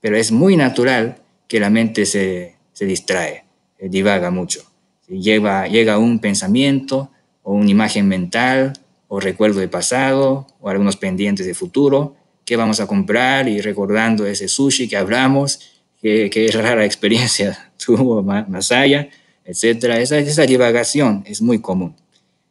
Pero 0.00 0.16
es 0.16 0.32
muy 0.32 0.56
natural 0.56 1.18
que 1.48 1.60
la 1.60 1.68
mente 1.68 2.06
se, 2.06 2.54
se 2.72 2.86
distrae, 2.86 3.44
divaga 3.78 4.30
mucho. 4.30 4.62
Llega, 5.06 5.68
llega 5.68 5.98
un 5.98 6.18
pensamiento 6.18 7.10
o 7.42 7.52
una 7.52 7.70
imagen 7.70 8.08
mental 8.08 8.72
o 9.14 9.20
recuerdo 9.20 9.60
de 9.60 9.68
pasado 9.68 10.48
o 10.60 10.68
algunos 10.68 10.96
pendientes 10.96 11.46
de 11.46 11.54
futuro 11.54 12.16
que 12.44 12.56
vamos 12.56 12.80
a 12.80 12.88
comprar 12.88 13.48
y 13.48 13.60
recordando 13.60 14.26
ese 14.26 14.48
sushi 14.48 14.88
que 14.88 14.96
hablamos 14.96 15.60
qué, 16.02 16.50
rara 16.52 16.84
experiencia 16.90 17.72
tuvo 17.84 18.24
Masaya, 18.24 19.08
etcétera. 19.44 20.00
Esa, 20.00 20.18
esa 20.18 20.46
divagación 20.46 21.22
es 21.26 21.40
muy 21.42 21.60
común. 21.60 21.94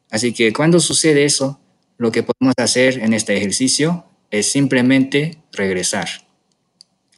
Así 0.09 0.31
que 0.31 0.53
cuando 0.53 0.79
sucede 0.79 1.25
eso, 1.25 1.59
lo 1.97 2.13
que 2.13 2.23
podemos 2.23 2.53
hacer 2.57 2.99
en 2.99 3.13
este 3.13 3.35
ejercicio 3.35 4.05
es 4.31 4.49
simplemente 4.49 5.39
regresar. 5.51 6.07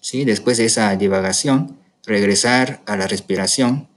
¿sí? 0.02 0.26
Después 0.26 0.58
de 0.58 0.66
esa 0.66 0.96
divagación, 0.96 1.78
regresar 2.04 2.82
a 2.88 2.98
la 2.98 3.06
respiración 3.06 3.88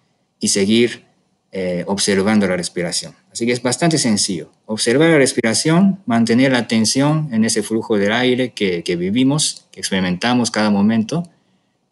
y 0.41 0.49
seguir 0.49 1.05
eh, 1.53 1.85
observando 1.87 2.47
la 2.47 2.57
respiración. 2.57 3.15
Así 3.39 3.47
que 3.47 3.53
es 3.53 3.63
bastante 3.63 3.99
sencillo. 3.99 4.51
Observar 4.67 5.11
la 5.11 5.17
respiración, 5.17 6.03
mantener 6.07 6.51
la 6.51 6.59
atención 6.59 7.29
en 7.31 7.45
ese 7.45 7.63
flujo 7.63 7.97
del 7.97 8.11
aire 8.11 8.51
que, 8.51 8.83
que 8.83 8.97
vivimos, 8.97 9.69
que 9.71 9.79
experimentamos 9.79 10.51
cada 10.51 10.71
momento 10.71 11.23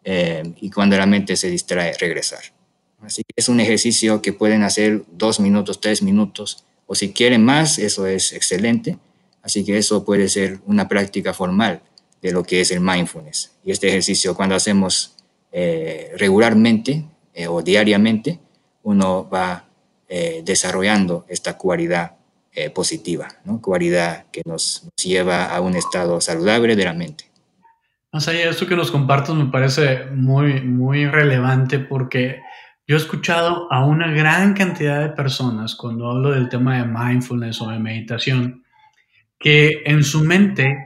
eh, 0.03 0.43
y 0.59 0.69
cuando 0.69 0.97
la 0.97 1.05
mente 1.05 1.37
se 1.37 1.49
distrae, 1.49 1.93
regresar. 1.97 2.41
Así 3.01 3.23
que 3.23 3.31
es 3.37 3.47
un 3.47 3.61
ejercicio 3.61 4.21
que 4.21 4.33
pueden 4.33 4.61
hacer 4.61 5.05
dos 5.13 5.39
minutos, 5.39 5.79
tres 5.79 6.03
minutos, 6.03 6.65
o 6.85 6.95
si 6.95 7.13
quieren 7.13 7.45
más, 7.45 7.79
eso 7.79 8.07
es 8.07 8.33
excelente. 8.33 8.97
Así 9.41 9.63
que 9.63 9.77
eso 9.77 10.03
puede 10.03 10.27
ser 10.27 10.59
una 10.65 10.89
práctica 10.89 11.33
formal 11.33 11.81
de 12.21 12.33
lo 12.33 12.43
que 12.43 12.59
es 12.59 12.71
el 12.71 12.81
mindfulness. 12.81 13.53
Y 13.63 13.71
este 13.71 13.87
ejercicio, 13.87 14.35
cuando 14.35 14.55
hacemos 14.55 15.15
eh, 15.53 16.11
regularmente 16.17 17.05
eh, 17.33 17.47
o 17.47 17.61
diariamente, 17.61 18.37
uno 18.83 19.29
va 19.29 19.66
desarrollando 20.09 21.25
esta 21.27 21.57
cualidad 21.57 22.13
positiva, 22.73 23.27
¿no? 23.45 23.61
cualidad 23.61 24.25
que 24.31 24.41
nos 24.45 24.87
lleva 24.95 25.45
a 25.45 25.61
un 25.61 25.75
estado 25.75 26.21
saludable 26.21 26.75
de 26.75 26.85
la 26.85 26.93
mente. 26.93 27.25
Más 28.11 28.27
allá 28.27 28.45
de 28.45 28.49
esto 28.49 28.67
que 28.67 28.75
nos 28.75 28.89
compartas 28.89 29.35
me 29.35 29.51
parece 29.51 30.05
muy, 30.05 30.61
muy 30.61 31.05
relevante 31.05 31.77
porque 31.77 32.39
yo 32.87 32.95
he 32.95 32.99
escuchado 32.99 33.67
a 33.69 33.85
una 33.85 34.11
gran 34.11 34.53
cantidad 34.53 35.01
de 35.01 35.09
personas 35.09 35.75
cuando 35.75 36.09
hablo 36.09 36.31
del 36.31 36.47
tema 36.47 36.77
de 36.77 36.85
mindfulness 36.85 37.61
o 37.61 37.69
de 37.69 37.79
meditación, 37.79 38.63
que 39.37 39.83
en 39.85 40.05
su 40.05 40.23
mente 40.23 40.85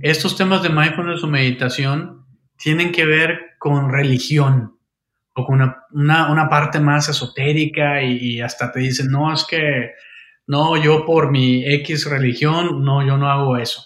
estos 0.00 0.34
temas 0.34 0.62
de 0.62 0.70
mindfulness 0.70 1.22
o 1.22 1.26
meditación 1.26 2.24
tienen 2.56 2.90
que 2.90 3.04
ver 3.04 3.38
con 3.58 3.92
religión 3.92 4.78
o 5.34 5.44
con 5.44 5.60
una, 5.92 6.48
parte 6.50 6.78
más 6.80 7.08
esotérica 7.08 8.02
y, 8.02 8.18
y, 8.18 8.40
hasta 8.40 8.70
te 8.70 8.80
dicen, 8.80 9.10
no, 9.10 9.32
es 9.32 9.44
que 9.44 9.92
no, 10.46 10.76
yo 10.76 11.04
por 11.06 11.30
mi 11.30 11.64
X 11.74 12.08
religión, 12.10 12.84
no, 12.84 13.06
yo 13.06 13.16
no 13.16 13.30
hago 13.30 13.56
eso. 13.56 13.82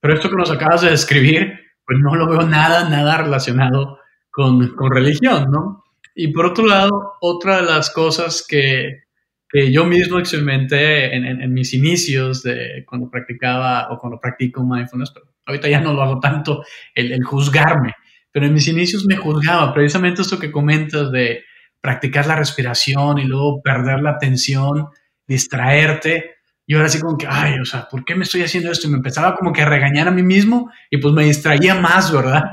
Pero 0.00 0.14
esto 0.14 0.30
que 0.30 0.36
nos 0.36 0.50
acabas 0.50 0.80
de 0.82 0.90
describir 0.90 1.60
pues 1.90 1.98
no 2.00 2.14
lo 2.14 2.28
veo 2.28 2.42
nada, 2.42 2.88
nada 2.88 3.16
relacionado 3.16 3.98
con, 4.30 4.76
con 4.76 4.92
religión, 4.92 5.50
¿no? 5.50 5.82
Y 6.14 6.28
por 6.28 6.46
otro 6.46 6.64
lado, 6.64 7.14
otra 7.20 7.56
de 7.56 7.62
las 7.62 7.90
cosas 7.90 8.46
que, 8.48 9.02
que 9.48 9.72
yo 9.72 9.84
mismo 9.84 10.20
experimenté 10.20 11.12
en, 11.16 11.24
en, 11.24 11.52
mis 11.52 11.74
inicios 11.74 12.44
de 12.44 12.84
cuando 12.86 13.10
practicaba 13.10 13.90
o 13.90 13.98
cuando 13.98 14.20
practico 14.20 14.62
mindfulness, 14.62 15.10
pero 15.10 15.26
ahorita 15.46 15.68
ya 15.68 15.80
no 15.80 15.92
lo 15.92 16.02
hago 16.02 16.20
tanto, 16.20 16.62
el, 16.94 17.10
el 17.10 17.24
juzgarme, 17.24 17.92
pero 18.32 18.46
en 18.46 18.54
mis 18.54 18.68
inicios 18.68 19.06
me 19.06 19.16
juzgaba, 19.16 19.72
precisamente 19.74 20.22
esto 20.22 20.38
que 20.38 20.52
comentas 20.52 21.10
de 21.10 21.44
practicar 21.80 22.26
la 22.26 22.36
respiración 22.36 23.18
y 23.18 23.24
luego 23.24 23.62
perder 23.62 24.00
la 24.00 24.10
atención, 24.10 24.88
distraerte, 25.26 26.40
y 26.70 26.74
ahora 26.74 26.86
así 26.86 27.00
como 27.00 27.18
que, 27.18 27.26
ay, 27.28 27.58
o 27.58 27.64
sea, 27.64 27.88
¿por 27.88 28.04
qué 28.04 28.14
me 28.14 28.22
estoy 28.22 28.42
haciendo 28.42 28.70
esto? 28.70 28.86
Y 28.86 28.90
me 28.90 28.98
empezaba 28.98 29.34
como 29.34 29.52
que 29.52 29.62
a 29.62 29.68
regañar 29.68 30.06
a 30.06 30.12
mí 30.12 30.22
mismo 30.22 30.70
y 30.88 30.98
pues 30.98 31.12
me 31.12 31.24
distraía 31.24 31.74
más, 31.74 32.12
¿verdad? 32.12 32.44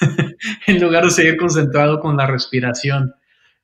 en 0.66 0.78
lugar 0.78 1.04
de 1.04 1.10
seguir 1.10 1.38
concentrado 1.38 1.98
con 1.98 2.14
la 2.18 2.26
respiración. 2.26 3.14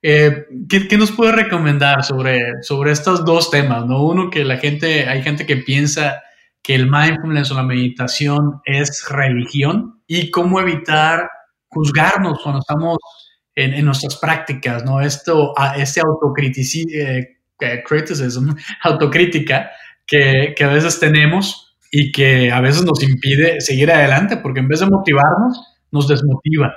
Eh, 0.01 0.47
¿qué, 0.67 0.97
nos 0.97 1.13
puede 1.13 1.33
recomendar 1.33 2.05
sobre, 2.05 2.63
sobre 2.63 2.93
estos 2.93 3.23
dos 3.27 3.51
temas? 3.51 3.85
¿no? 3.85 4.03
Uno, 4.03 4.31
que 4.31 4.47
la 4.47 4.57
gente, 4.57 5.07
hay 5.07 5.23
gente 5.23 5.45
que 5.45 5.59
piensa 5.59 6.23
que 6.63 6.75
el 6.75 6.91
mindfulness 6.91 7.51
o 7.51 7.57
la 7.57 7.63
meditación 7.63 8.63
es 8.65 9.07
religión 9.11 10.01
y 10.07 10.31
cómo 10.31 10.59
evitar 10.59 11.29
juzgarnos 11.69 12.41
cuando 12.43 12.61
estamos 12.61 12.99
en, 13.55 13.85
nuestras 13.85 14.17
prácticas, 14.17 14.85
¿no? 14.85 15.01
Esto, 15.01 15.53
este 15.77 16.01
autocriticismo, 16.01 16.93
eh, 16.93 17.37
autocrítica 18.83 19.71
que, 20.07 20.55
que 20.57 20.65
a 20.65 20.69
veces 20.69 21.01
tenemos 21.01 21.77
y 21.91 22.13
que 22.13 22.51
a 22.53 22.61
veces 22.61 22.85
nos 22.85 23.03
impide 23.03 23.61
seguir 23.61 23.91
adelante 23.91 24.37
porque 24.37 24.61
en 24.61 24.69
vez 24.69 24.81
de 24.81 24.87
motivarnos, 24.87 25.79
nos 25.91 26.09
desmotiva. 26.09 26.75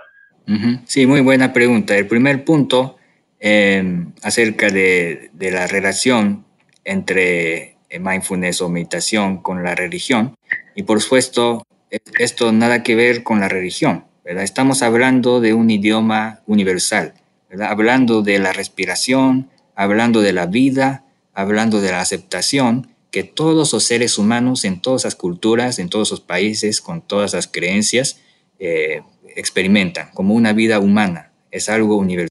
Sí, 0.86 1.06
muy 1.06 1.22
buena 1.22 1.54
pregunta. 1.54 1.96
El 1.96 2.08
primer 2.08 2.44
punto 2.44 2.98
em, 3.40 4.12
acerca 4.22 4.70
de, 4.70 5.30
de, 5.34 5.52
la 5.52 5.68
relación 5.68 6.46
entre 6.84 7.78
mindfulness 8.00 8.62
o 8.62 8.70
meditación 8.70 9.38
con 9.42 9.64
la 9.64 9.76
religión. 9.76 10.36
Y 10.76 10.84
por 10.84 11.00
supuesto, 11.00 11.66
esto 11.90 12.52
nada 12.52 12.84
que 12.84 12.96
ver 12.96 13.24
con 13.24 13.40
la 13.40 13.48
religión. 13.48 14.06
Estamos 14.24 14.82
hablando 14.82 15.42
de 15.42 15.54
un 15.54 15.70
idioma 15.72 16.42
universal, 16.46 17.14
hablando 17.60 18.22
de 18.22 18.40
la 18.40 18.54
respiración, 18.54 19.50
hablando 19.76 20.22
de 20.22 20.34
la 20.34 20.46
vida, 20.46 21.06
hablando 21.34 21.82
de 21.82 21.92
la 21.92 22.02
aceptación 22.02 22.88
que 23.12 23.24
todos 23.24 23.74
los 23.74 23.84
seres 23.84 24.18
humanos 24.18 24.64
en 24.64 24.80
todas 24.80 25.04
las 25.04 25.16
culturas, 25.16 25.80
en 25.80 25.90
todos 25.90 26.12
los 26.12 26.22
países, 26.22 26.82
con 26.82 27.02
todas 27.02 27.34
las 27.34 27.48
creencias, 27.48 28.22
eh, 28.60 29.02
experimentan 29.36 30.10
como 30.14 30.34
una 30.34 30.54
vida 30.54 30.80
humana. 30.80 31.32
Es 31.52 31.68
algo 31.68 31.98
universal. 31.98 32.30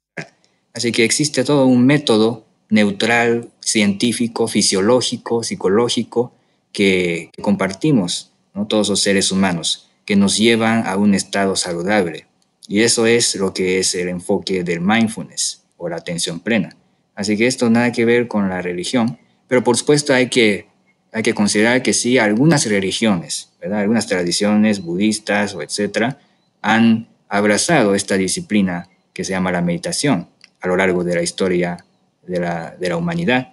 Así 0.73 0.93
que 0.93 1.05
existe 1.05 1.45
todo 1.45 1.67
un 1.67 1.85
método 1.85 2.47
neutral, 2.71 3.51
científico, 3.61 4.49
fisiológico, 4.49 5.43
psicológico, 5.43 6.33
que, 6.73 7.31
compartimos 7.43 8.31
todos 8.69 8.89
los 8.89 9.01
seres 9.01 9.33
humanos, 9.33 9.90
que 10.11 10.17
nos 10.17 10.39
llevan 10.39 10.89
a 10.89 10.97
un 10.97 11.15
estado 11.15 11.55
saludable. 11.55 12.27
Y 12.67 12.81
eso 12.81 13.07
es 13.07 13.37
lo 13.37 13.55
que 13.55 13.79
es 13.79 13.95
el 13.95 14.09
enfoque 14.09 14.65
del 14.65 14.81
mindfulness 14.81 15.63
o 15.77 15.89
la 15.89 15.99
atención 15.99 16.41
plena. 16.41 16.77
Así 17.15 17.37
que 17.37 17.47
esto 17.47 17.71
nada 17.71 17.93
que 17.93 18.05
ver 18.05 18.27
con 18.27 18.49
la 18.49 18.61
religión, 18.61 19.21
pero 19.47 19.63
por 19.63 19.77
supuesto 19.77 20.13
hay 20.13 20.29
que, 20.29 20.67
hay 21.13 21.23
que 21.23 21.33
considerar 21.33 21.81
que 21.85 21.93
sí, 21.93 22.19
algunas 22.19 22.67
religiones, 22.67 23.51
¿verdad? 23.61 23.79
algunas 23.79 24.09
tradiciones 24.09 24.83
budistas 24.83 25.55
o 25.55 25.63
etcétera, 25.63 26.19
han 26.61 27.07
abrazado 27.29 27.95
esta 27.95 28.17
disciplina 28.17 28.89
que 29.13 29.23
se 29.23 29.31
llama 29.31 29.53
la 29.53 29.63
meditación 29.63 30.29
a 30.61 30.67
lo 30.67 30.77
largo 30.77 31.05
de 31.05 31.15
la 31.15 31.23
historia 31.23 31.87
de 32.27 32.41
la, 32.41 32.75
de 32.77 32.89
la 32.89 32.97
humanidad. 32.97 33.53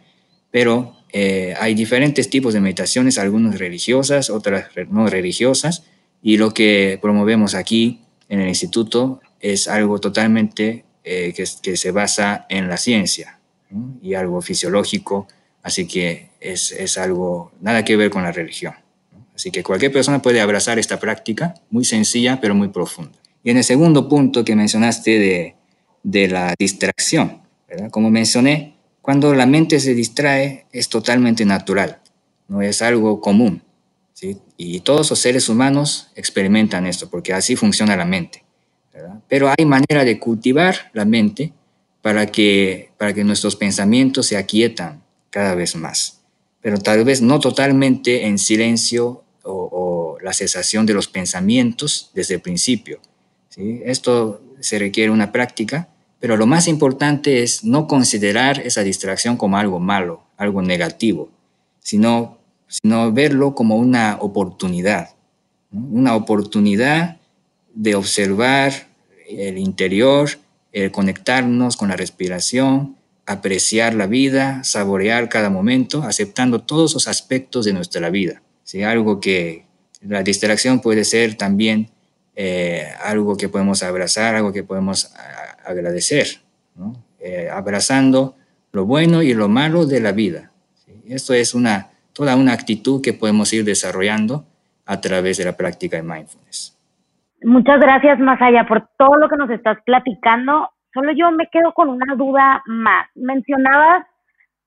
Pero 0.50 0.96
eh, 1.14 1.54
hay 1.60 1.76
diferentes 1.76 2.32
tipos 2.32 2.56
de 2.56 2.62
meditaciones, 2.62 3.20
algunas 3.20 3.60
religiosas, 3.60 4.32
otras 4.32 4.70
no 4.90 5.06
religiosas, 5.06 5.84
y 6.22 6.38
lo 6.38 6.54
que 6.54 7.00
promovemos 7.02 7.56
aquí 7.56 8.02
en 8.30 8.42
el 8.42 8.48
instituto 8.50 9.22
es 9.40 9.68
algo 9.68 10.00
totalmente 10.00 10.86
eh, 11.04 11.34
que, 11.36 11.46
que, 11.62 11.78
se 11.78 11.92
basa 11.92 12.46
en 12.50 12.68
la 12.68 12.78
ciencia 12.78 13.40
y 14.02 14.14
algo 14.14 14.42
fisiológico, 14.42 15.28
así 15.64 15.88
que 15.88 16.30
es, 16.40 16.72
es, 16.72 16.98
algo 16.98 17.52
nada 17.62 17.86
que 17.86 17.96
ver 17.96 18.10
con 18.10 18.24
la 18.24 18.32
religión. 18.32 18.74
Así 19.36 19.52
que 19.52 19.64
cualquier 19.64 19.92
persona 19.92 20.22
puede 20.22 20.42
abrazar 20.42 20.80
esta 20.80 21.00
práctica, 21.00 21.54
muy 21.70 21.86
sencilla 21.86 22.40
pero 22.42 22.56
muy 22.56 22.70
profunda. 22.70 23.18
Y 23.44 23.52
en 23.52 23.58
el 23.58 23.64
segundo 23.64 24.10
punto 24.10 24.44
que 24.44 24.56
mencionaste 24.56 25.20
de, 25.20 25.56
de 26.04 26.28
la 26.28 26.56
distracción, 26.58 27.42
como 27.92 28.10
mencioné, 28.10 28.76
cuando 29.02 29.34
la 29.34 29.46
mente 29.46 29.80
se 29.80 29.94
distrae 29.94 30.66
es 30.72 30.90
totalmente 30.90 31.46
natural, 31.46 32.00
no 32.48 32.62
es 32.62 32.82
algo 32.82 33.22
común. 33.22 33.62
¿sí? 34.14 34.38
Y 34.58 34.80
todos 34.82 35.10
los 35.10 35.20
seres 35.20 35.50
humanos 35.50 36.10
experimentan 36.16 36.86
esto, 36.86 37.10
porque 37.10 37.34
así 37.34 37.56
funciona 37.56 37.96
la 37.96 38.06
mente. 38.06 38.44
Pero 39.28 39.54
hay 39.56 39.66
manera 39.66 40.04
de 40.04 40.20
cultivar 40.20 40.90
la 40.94 41.06
mente 41.06 41.54
para 42.02 42.26
que, 42.26 42.90
para 42.98 43.14
que 43.14 43.24
nuestros 43.24 43.56
pensamientos 43.56 44.26
se 44.26 44.38
aquietan 44.38 45.04
cada 45.30 45.54
vez 45.54 45.76
más. 45.76 46.22
Pero 46.62 46.80
tal 46.80 47.04
vez 47.04 47.22
no 47.22 47.40
totalmente 47.40 48.26
en 48.26 48.40
silencio 48.40 49.24
o, 49.44 50.18
la 50.22 50.34
cesación 50.34 50.86
de 50.88 50.96
los 50.96 51.08
pensamientos 51.08 52.10
desde 52.14 52.36
el 52.36 52.42
principio. 52.42 53.00
Esto 53.56 54.42
se 54.60 54.80
requiere 54.80 55.12
una 55.12 55.32
práctica 55.32 55.88
pero 56.20 56.36
lo 56.36 56.48
más 56.48 56.68
importante 56.68 57.44
es 57.44 57.64
no 57.64 57.88
considerar 57.88 58.60
esa 58.60 58.84
distracción 58.84 59.38
como 59.38 59.58
algo 59.58 59.80
malo, 59.80 60.24
algo 60.38 60.62
negativo, 60.62 61.30
sino, 61.80 62.40
sino 62.68 63.12
verlo 63.12 63.56
como 63.56 63.76
una 63.76 64.18
oportunidad, 64.20 65.10
una 65.72 66.16
oportunidad 66.16 67.18
de 67.74 67.96
observar 67.96 68.88
el 69.28 69.58
interior, 69.58 70.30
el 70.72 70.92
conectarnos 70.92 71.78
con 71.78 71.90
la 71.90 71.96
respiración, 71.96 72.96
apreciar 73.26 73.94
la 73.94 74.08
vida, 74.08 74.64
saborear 74.64 75.30
cada 75.30 75.50
momento, 75.50 76.04
aceptando 76.04 76.62
todos 76.62 76.94
los 76.94 77.08
aspectos 77.08 77.66
de 77.66 77.74
nuestra 77.74 78.10
vida. 78.10 78.42
¿sí? 78.64 78.84
Algo 78.84 79.20
que 79.20 79.66
la 80.02 80.24
distracción 80.24 80.80
puede 80.80 81.04
ser 81.04 81.36
también 81.36 81.90
eh, 82.36 82.88
algo 83.04 83.36
que 83.36 83.50
podemos 83.50 83.84
abrazar, 83.84 84.36
algo 84.36 84.54
que 84.54 84.64
podemos 84.64 85.12
agradecer, 85.66 86.40
eh, 87.20 87.50
abrazando 87.52 88.36
lo 88.72 88.86
bueno 88.86 89.24
y 89.24 89.34
lo 89.34 89.50
malo 89.50 89.86
de 89.86 90.00
la 90.00 90.12
vida. 90.12 90.52
Esto 91.08 91.34
es 91.34 91.54
una, 91.54 91.90
toda 92.18 92.36
una 92.36 92.54
actitud 92.54 93.02
que 93.02 93.14
podemos 93.14 93.54
ir 93.54 93.64
desarrollando 93.64 94.44
a 94.88 95.00
través 95.00 95.38
de 95.38 95.46
la 95.46 95.56
práctica 95.56 95.98
de 95.98 96.04
mindfulness. 96.04 96.76
Muchas 97.44 97.80
gracias, 97.80 98.20
Masaya, 98.20 98.66
por 98.68 98.90
todo 98.98 99.18
lo 99.18 99.30
que 99.30 99.38
nos 99.38 99.52
estás 99.52 99.78
platicando. 99.86 100.70
Solo 100.94 101.12
yo 101.12 101.32
me 101.32 101.48
quedo 101.52 101.74
con 101.74 101.90
una 101.90 102.16
duda 102.16 102.64
más. 102.66 103.08
Mencionabas 103.14 104.08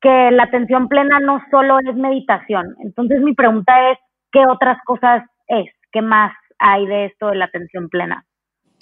que 0.01 0.31
la 0.31 0.45
atención 0.45 0.89
plena 0.89 1.19
no 1.19 1.43
solo 1.51 1.79
es 1.81 1.97
meditación. 1.97 2.77
Entonces 2.85 3.21
mi 3.21 3.35
pregunta 3.35 3.91
es, 3.91 3.99
¿qué 4.31 4.41
otras 4.49 4.79
cosas 4.85 5.25
es? 5.49 5.67
¿Qué 5.91 6.03
más 6.03 6.33
hay 6.59 6.87
de 6.87 7.07
esto 7.07 7.31
de 7.31 7.37
la 7.37 7.47
atención 7.47 7.89
plena? 7.89 8.25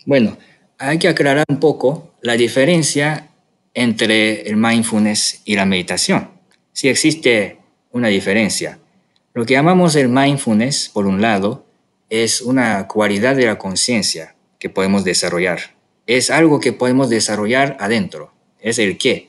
Bueno, 0.04 0.37
hay 0.78 0.98
que 0.98 1.09
aclarar 1.09 1.44
un 1.48 1.59
poco 1.59 2.14
la 2.22 2.35
diferencia 2.35 3.28
entre 3.72 4.42
el 4.42 4.57
mindfulness 4.57 5.42
y 5.46 5.57
la 5.57 5.64
meditación. 5.64 6.28
Si 6.72 6.88
existe 6.88 7.58
una 7.92 8.09
diferencia. 8.09 8.79
Lo 9.35 9.46
que 9.46 9.55
llamamos 9.55 9.94
el 9.96 10.09
mindfulness, 10.09 10.90
por 10.92 11.07
un 11.07 11.20
lado, 11.20 11.64
es 12.11 12.40
una 12.40 12.88
cualidad 12.88 13.37
de 13.37 13.46
la 13.46 13.59
conciencia 13.59 14.35
que 14.59 14.70
podemos 14.70 15.05
desarrollar. 15.05 15.77
Es 16.07 16.31
algo 16.31 16.61
que 16.61 16.72
podemos 16.72 17.11
desarrollar 17.11 17.77
adentro. 17.81 18.33
Es 18.61 18.79
el 18.79 18.98
qué. 18.98 19.29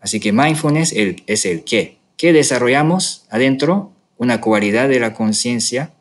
Así 0.00 0.20
que 0.20 0.32
mindfulness 0.32 0.94
es 0.94 1.44
el 1.44 1.64
qué. 1.64 1.98
¿Qué 2.16 2.32
desarrollamos 2.32 3.26
adentro? 3.30 3.92
Una 4.16 4.40
cualidad 4.40 4.88
de 4.88 5.00
la 5.00 5.14
conciencia 5.14 5.92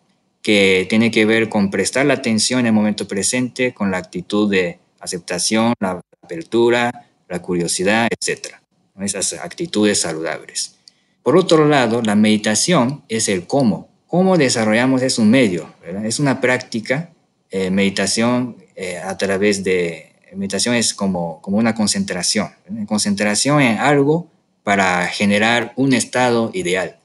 que 0.41 0.85
tiene 0.89 1.11
que 1.11 1.25
ver 1.25 1.49
con 1.49 1.69
prestar 1.71 2.05
la 2.05 2.15
atención 2.15 2.61
en 2.61 2.67
el 2.67 2.73
momento 2.73 3.07
presente, 3.07 3.73
con 3.73 3.91
la 3.91 3.97
actitud 3.97 4.49
de 4.49 4.79
aceptación, 4.99 5.73
la 5.79 6.01
apertura, 6.21 7.07
la 7.27 7.41
curiosidad, 7.41 8.07
etc. 8.09 8.55
Esas 8.99 9.33
actitudes 9.33 10.01
saludables. 10.01 10.78
Por 11.23 11.37
otro 11.37 11.67
lado, 11.67 12.01
la 12.01 12.15
meditación 12.15 13.03
es 13.09 13.29
el 13.29 13.45
cómo. 13.47 13.89
Cómo 14.07 14.37
desarrollamos 14.37 15.01
es 15.01 15.19
un 15.19 15.29
medio, 15.29 15.73
es 16.03 16.19
una 16.19 16.41
práctica. 16.41 17.11
Eh, 17.51 17.69
meditación 17.71 18.57
eh, 18.75 18.97
a 18.97 19.17
través 19.17 19.63
de... 19.63 20.13
Meditación 20.35 20.75
es 20.75 20.93
como, 20.93 21.41
como 21.41 21.57
una 21.57 21.73
concentración. 21.73 22.49
Concentración 22.87 23.61
en 23.61 23.77
algo 23.77 24.27
para 24.63 25.07
generar 25.07 25.73
un 25.75 25.93
estado 25.93 26.51
ideal. 26.53 26.99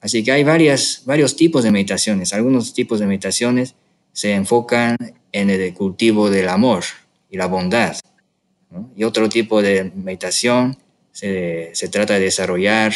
Así 0.00 0.22
que 0.22 0.32
hay 0.32 0.44
varias, 0.44 1.02
varios 1.04 1.34
tipos 1.34 1.64
de 1.64 1.72
meditaciones. 1.72 2.32
Algunos 2.32 2.72
tipos 2.72 3.00
de 3.00 3.06
meditaciones 3.06 3.74
se 4.12 4.34
enfocan 4.34 4.96
en 5.32 5.50
el 5.50 5.74
cultivo 5.74 6.30
del 6.30 6.48
amor, 6.48 6.84
y 7.32 7.38
la 7.38 7.46
bondad. 7.46 7.96
Y 8.94 9.04
otro 9.04 9.28
tipo 9.28 9.62
de 9.62 9.90
meditación 9.96 10.76
se, 11.10 11.70
se 11.74 11.88
trata 11.88 12.14
de 12.14 12.20
desarrollar 12.20 12.92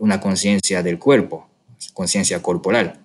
una 0.00 0.18
conciencia 0.18 0.82
del 0.82 0.98
cuerpo, 0.98 1.48
conciencia 1.92 2.42
corporal. 2.42 3.00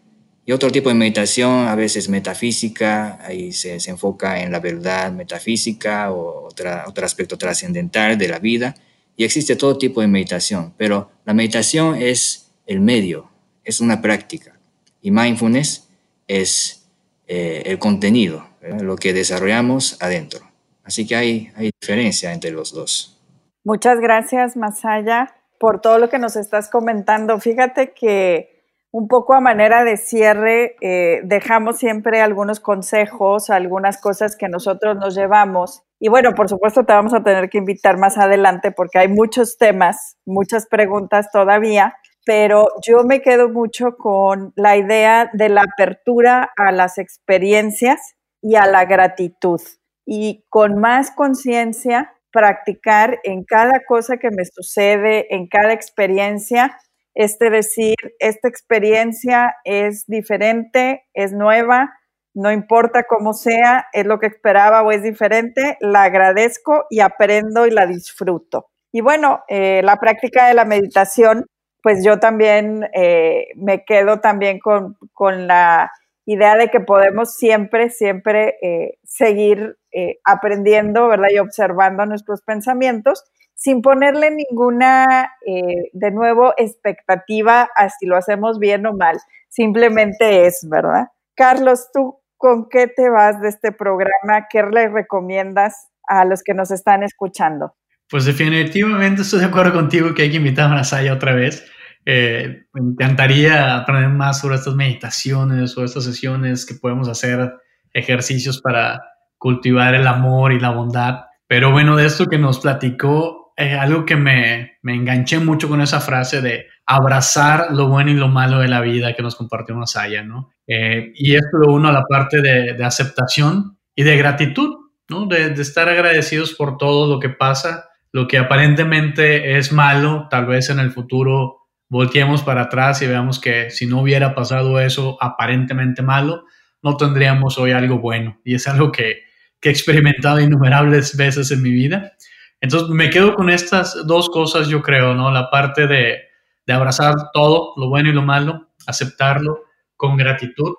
Y 0.46 0.52
otro 0.52 0.72
tipo 0.72 0.90
de 0.90 0.96
meditación, 0.96 1.68
a 1.68 1.76
veces 1.76 2.08
metafísica, 2.08 3.20
ahí 3.24 3.52
se, 3.52 3.80
se 3.80 3.90
enfoca 3.92 4.42
en 4.42 4.52
la 4.52 4.60
verdad 4.60 5.12
metafísica 5.12 6.12
o 6.12 6.46
otra, 6.46 6.86
otro 6.88 7.06
aspecto 7.06 7.38
trascendental 7.38 8.18
de 8.18 8.28
la 8.28 8.40
vida. 8.40 8.76
Y 9.18 9.24
existe 9.24 9.56
todo 9.56 9.78
tipo 9.78 10.02
de 10.02 10.08
meditación, 10.08 10.74
pero 10.78 11.12
la 11.26 11.34
meditación 11.34 11.96
es 11.96 12.52
el 12.66 12.80
medio, 12.80 13.30
es 13.64 13.82
una 13.82 14.02
práctica. 14.02 14.58
Y 15.02 15.12
mindfulness 15.12 15.90
es 16.28 16.88
eh, 17.28 17.64
el 17.66 17.80
contenido, 17.80 18.48
lo 18.82 18.96
que 18.96 19.14
desarrollamos 19.14 20.02
adentro. 20.02 20.50
Así 20.84 21.06
que 21.06 21.16
hay, 21.16 21.52
hay 21.56 21.72
diferencia 21.82 22.32
entre 22.32 22.52
los 22.52 22.72
dos. 22.72 23.20
Muchas 23.64 24.00
gracias, 24.00 24.56
Masaya, 24.56 25.34
por 25.60 25.82
todo 25.82 26.00
lo 26.00 26.10
que 26.10 26.20
nos 26.20 26.36
estás 26.36 26.70
comentando. 26.70 27.40
Fíjate 27.40 27.94
que 27.94 28.56
un 28.96 29.10
poco 29.10 29.34
a 29.34 29.42
manera 29.42 29.84
de 29.84 29.98
cierre, 29.98 30.78
eh, 30.80 31.20
dejamos 31.26 31.80
siempre 31.80 32.22
algunos 32.22 32.62
consejos, 32.62 33.50
algunas 33.50 34.00
cosas 34.00 34.38
que 34.38 34.48
nosotros 34.48 34.96
nos 34.96 35.16
llevamos. 35.16 35.84
Y 36.00 36.08
bueno, 36.08 36.32
por 36.34 36.48
supuesto 36.48 36.86
te 36.86 36.94
vamos 36.94 37.14
a 37.14 37.22
tener 37.22 37.50
que 37.50 37.58
invitar 37.58 37.98
más 37.98 38.18
adelante 38.18 38.72
porque 38.72 39.00
hay 39.00 39.10
muchos 39.10 39.58
temas, 39.58 40.16
muchas 40.26 40.66
preguntas 40.68 41.30
todavía, 41.30 41.98
pero 42.26 42.70
yo 42.88 43.04
me 43.04 43.22
quedo 43.22 43.50
mucho 43.50 43.98
con 43.98 44.54
la 44.56 44.78
idea 44.78 45.30
de 45.34 45.50
la 45.50 45.64
apertura 45.64 46.54
a 46.56 46.72
las 46.72 46.98
experiencias 46.98 48.16
y 48.42 48.56
a 48.56 48.66
la 48.66 48.86
gratitud. 48.86 49.60
Y 50.06 50.46
con 50.48 50.80
más 50.80 51.12
conciencia, 51.12 52.15
practicar 52.36 53.20
en 53.24 53.46
cada 53.46 53.86
cosa 53.88 54.18
que 54.18 54.30
me 54.30 54.44
sucede, 54.44 55.34
en 55.34 55.48
cada 55.48 55.72
experiencia, 55.72 56.78
este 57.14 57.50
decir, 57.50 57.96
esta 58.20 58.50
experiencia 58.50 59.56
es 59.64 60.04
diferente, 60.06 61.06
es 61.14 61.32
nueva, 61.32 61.94
no 62.34 62.52
importa 62.52 63.04
cómo 63.08 63.32
sea, 63.32 63.86
es 63.94 64.06
lo 64.06 64.20
que 64.20 64.28
esperaba 64.28 64.84
o 64.84 64.92
es 64.92 65.02
diferente, 65.02 65.78
la 65.80 66.04
agradezco 66.04 66.84
y 66.90 67.00
aprendo 67.00 67.66
y 67.68 67.72
la 67.72 67.88
disfruto. 67.88 68.66
Y 68.92 69.00
bueno, 69.00 69.46
eh, 69.48 69.80
la 69.82 69.96
práctica 69.96 70.50
de 70.50 70.56
la 70.56 70.66
meditación, 70.66 71.46
pues 71.82 72.04
yo 72.04 72.20
también 72.20 72.86
eh, 72.94 73.48
me 73.56 73.86
quedo 73.86 74.20
también 74.20 74.60
con, 74.60 74.98
con 75.14 75.48
la 75.48 75.90
idea 76.26 76.56
de 76.56 76.70
que 76.70 76.80
podemos 76.80 77.36
siempre, 77.36 77.90
siempre 77.90 78.56
eh, 78.62 78.98
seguir 79.04 79.78
eh, 79.92 80.18
aprendiendo, 80.24 81.08
¿verdad? 81.08 81.30
Y 81.34 81.40
observando 81.40 82.06
nuestros 82.06 82.42
pensamientos 82.42 83.24
sin 83.54 83.82
ponerle 83.82 84.32
ninguna, 84.32 85.32
eh, 85.48 85.90
de 85.94 86.12
nuevo, 86.12 86.54
expectativa 86.58 87.70
a 87.76 87.90
si 87.90 88.06
lo 88.06 88.18
hacemos 88.18 88.60
bien 88.60 88.86
o 88.86 88.94
mal. 88.94 89.18
Simplemente 89.48 90.46
es, 90.46 90.68
¿verdad? 90.70 91.08
Carlos, 91.36 91.90
¿tú 91.94 92.20
con 92.38 92.68
qué 92.70 92.88
te 92.88 93.10
vas 93.10 93.42
de 93.42 93.48
este 93.48 93.72
programa? 93.72 94.48
¿Qué 94.50 94.62
le 94.62 94.90
recomiendas 94.90 95.90
a 96.08 96.26
los 96.26 96.44
que 96.44 96.54
nos 96.54 96.70
están 96.72 97.04
escuchando? 97.04 97.74
Pues 98.10 98.26
definitivamente 98.26 99.22
estoy 99.22 99.40
de 99.40 99.46
acuerdo 99.46 99.74
contigo 99.74 100.14
que 100.14 100.24
hay 100.24 100.32
que 100.32 100.38
invitar 100.38 100.72
a 100.72 100.84
Saya 100.84 101.14
otra 101.14 101.34
vez. 101.34 101.66
Eh, 102.06 102.66
me 102.74 102.92
encantaría 102.92 103.78
aprender 103.78 104.10
más 104.10 104.40
sobre 104.40 104.56
estas 104.56 104.76
meditaciones 104.76 105.78
o 105.78 105.84
estas 105.84 106.04
sesiones 106.04 106.66
que 106.66 106.76
podemos 106.76 107.08
hacer, 107.08 107.54
ejercicios 107.94 108.62
para 108.62 109.02
cultivar 109.38 109.96
el 109.96 110.08
amor 110.08 110.54
y 110.54 110.60
la 110.60 110.70
bondad. 110.72 111.26
Pero 111.48 111.72
bueno, 111.72 111.96
de 111.96 112.06
esto 112.06 112.28
que 112.28 112.38
nos 112.38 112.60
platicó, 112.60 113.54
eh, 113.58 113.74
algo 113.74 114.06
que 114.06 114.16
me, 114.16 114.78
me, 114.82 114.96
enganché 114.96 115.40
mucho 115.40 115.70
con 115.70 115.82
esa 115.82 116.02
frase 116.02 116.42
de 116.42 116.68
abrazar 116.86 117.68
lo 117.72 117.88
bueno 117.88 118.12
y 118.12 118.16
lo 118.16 118.28
malo 118.28 118.60
de 118.60 118.68
la 118.68 118.82
vida 118.82 119.14
que 119.14 119.24
nos 119.24 119.36
compartió 119.36 119.76
Masaya, 119.76 120.24
¿no? 120.24 120.52
Eh, 120.68 121.12
y 121.16 121.36
esto 121.36 121.58
lo 121.58 121.74
uno 121.74 121.90
a 121.90 121.94
la 121.94 122.04
parte 122.04 122.42
de, 122.42 122.84
aceptación 122.84 123.78
y 123.96 124.04
de 124.04 124.18
gratitud, 124.18 124.76
¿no? 125.10 125.26
De 125.26 125.54
estar 125.54 125.90
agradecidos 125.90 126.54
por 126.54 126.78
todo 126.78 127.08
lo 127.12 127.20
que 127.20 127.30
pasa, 127.30 127.90
lo 128.12 128.28
que 128.28 128.38
aparentemente 128.38 129.58
es 129.58 129.72
malo, 129.72 130.28
tal 130.30 130.46
vez 130.46 130.70
en 130.70 130.80
el 130.80 130.92
futuro 130.92 131.65
volteemos 131.96 132.44
para 132.44 132.64
atrás 132.64 133.02
y 133.02 133.08
veamos 133.08 133.40
que 133.40 133.72
si 133.72 133.88
no 133.88 134.02
hubiera 134.02 134.36
pasado 134.36 134.82
eso 134.82 135.18
aparentemente 135.22 136.02
malo, 136.02 136.44
no 136.82 136.98
tendríamos 136.98 137.58
hoy 137.58 137.72
algo 137.72 138.00
bueno. 138.00 138.38
Y 138.44 138.56
es 138.56 138.68
algo 138.68 138.92
que, 138.92 139.22
que 139.62 139.70
he 139.70 139.72
experimentado 139.72 140.42
innumerables 140.42 141.16
veces 141.16 141.52
en 141.52 141.62
mi 141.62 141.72
vida. 141.72 142.12
Entonces 142.60 142.90
me 142.90 143.10
quedo 143.10 143.34
con 143.34 143.50
estas 143.50 144.06
dos 144.06 144.30
cosas, 144.30 144.68
yo 144.68 144.82
creo, 144.82 145.14
¿no? 145.14 145.32
La 145.32 145.50
parte 145.50 145.88
de, 145.88 146.20
de 146.66 146.74
abrazar 146.74 147.16
todo, 147.32 147.72
lo 147.78 147.88
bueno 147.88 148.10
y 148.10 148.14
lo 148.14 148.24
malo, 148.24 148.72
aceptarlo 148.86 149.64
con 149.96 150.18
gratitud. 150.18 150.74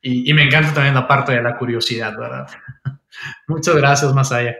Y, 0.00 0.30
y, 0.30 0.32
me 0.32 0.44
encanta 0.44 0.72
también 0.72 0.94
la 0.94 1.06
parte 1.06 1.32
de 1.32 1.42
la 1.42 1.58
curiosidad, 1.58 2.16
¿verdad? 2.16 2.46
Muchas 3.46 3.76
gracias, 3.76 4.14
Masaya. 4.14 4.56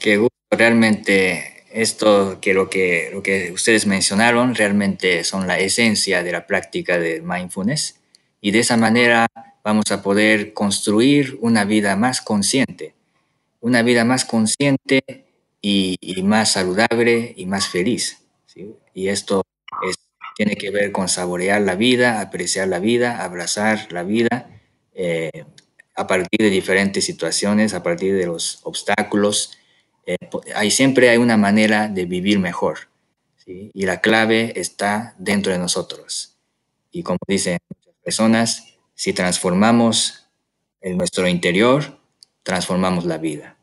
Qué 0.00 0.16
gusto, 0.16 0.34
realmente 0.50 1.55
esto 1.70 2.38
que 2.40 2.54
lo, 2.54 2.70
que 2.70 3.10
lo 3.12 3.22
que 3.22 3.52
ustedes 3.52 3.86
mencionaron 3.86 4.54
realmente 4.54 5.24
son 5.24 5.46
la 5.46 5.58
esencia 5.58 6.22
de 6.22 6.32
la 6.32 6.46
práctica 6.46 6.98
de 6.98 7.20
mindfulness 7.20 7.96
y 8.40 8.50
de 8.50 8.60
esa 8.60 8.76
manera 8.76 9.26
vamos 9.64 9.90
a 9.90 10.02
poder 10.02 10.52
construir 10.52 11.38
una 11.40 11.64
vida 11.64 11.96
más 11.96 12.20
consciente, 12.20 12.94
una 13.60 13.82
vida 13.82 14.04
más 14.04 14.24
consciente 14.24 15.02
y, 15.60 15.98
más 16.22 16.52
saludable 16.52 17.34
y 17.36 17.46
más 17.46 17.66
feliz. 17.66 18.22
Y 18.94 19.08
esto 19.08 19.42
es, 19.88 19.96
tiene 20.36 20.54
que 20.56 20.70
ver 20.70 20.92
con 20.92 21.08
saborear 21.08 21.60
la 21.62 21.74
vida, 21.74 22.20
apreciar 22.20 22.68
la 22.68 22.78
vida, 22.78 23.24
abrazar 23.24 23.92
la 23.92 24.04
vida 24.04 24.48
eh, 24.94 25.44
a 25.96 26.06
partir 26.06 26.38
de 26.38 26.50
diferentes 26.50 27.04
situaciones, 27.04 27.74
a 27.74 27.82
partir 27.82 28.14
de 28.14 28.26
los 28.26 28.60
obstáculos, 28.62 29.58
eh, 30.06 30.16
hay, 30.54 30.70
siempre 30.70 31.10
hay 31.10 31.18
una 31.18 31.36
manera 31.36 31.88
de 31.88 32.06
vivir 32.06 32.38
mejor. 32.38 32.88
Y 33.48 33.86
la 33.86 34.00
clave 34.00 34.54
está 34.56 35.14
dentro 35.18 35.52
de 35.52 35.58
nosotros. 35.58 36.36
Y 36.90 37.04
como 37.04 37.18
dicen 37.28 37.58
muchas 37.68 37.94
personas, 38.02 38.74
si 38.94 39.12
transformamos 39.12 40.26
en 40.80 40.96
nuestro 40.96 41.28
interior, 41.28 42.00
transformamos 42.42 43.04
la 43.04 43.18
vida. 43.18 43.56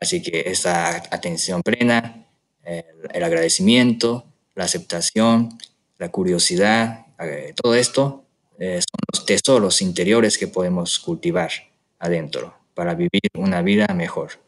Así 0.00 0.22
que 0.22 0.44
esa 0.46 0.96
atención 1.10 1.62
plena, 1.62 2.26
el, 2.62 2.84
el 3.12 3.22
agradecimiento, 3.24 4.24
la 4.54 4.64
aceptación, 4.64 5.58
la 5.98 6.10
curiosidad, 6.10 7.06
eh, 7.18 7.54
todo 7.60 7.74
esto 7.74 8.24
eh, 8.58 8.80
son 8.80 9.00
los 9.12 9.26
tesoros 9.26 9.82
interiores 9.82 10.38
que 10.38 10.48
podemos 10.48 10.98
cultivar 10.98 11.50
adentro 11.98 12.54
para 12.74 12.94
vivir 12.94 13.22
una 13.34 13.62
vida 13.62 13.86
mejor. 13.94 14.43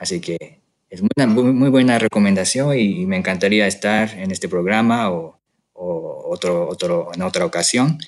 Así 0.00 0.20
que 0.20 0.60
es 0.88 1.02
una 1.02 1.26
muy, 1.26 1.52
muy 1.52 1.68
buena 1.68 1.98
recomendación 1.98 2.76
y, 2.76 3.06
me 3.06 3.16
encantaría 3.16 3.66
estar 3.66 4.08
en 4.14 4.32
este 4.32 4.48
programa 4.48 5.10
o, 5.12 5.38
o 5.74 6.24
otro, 6.28 6.68
otro, 6.68 7.10
en 7.14 7.22
otra 7.22 7.44
ocasión 7.44 7.98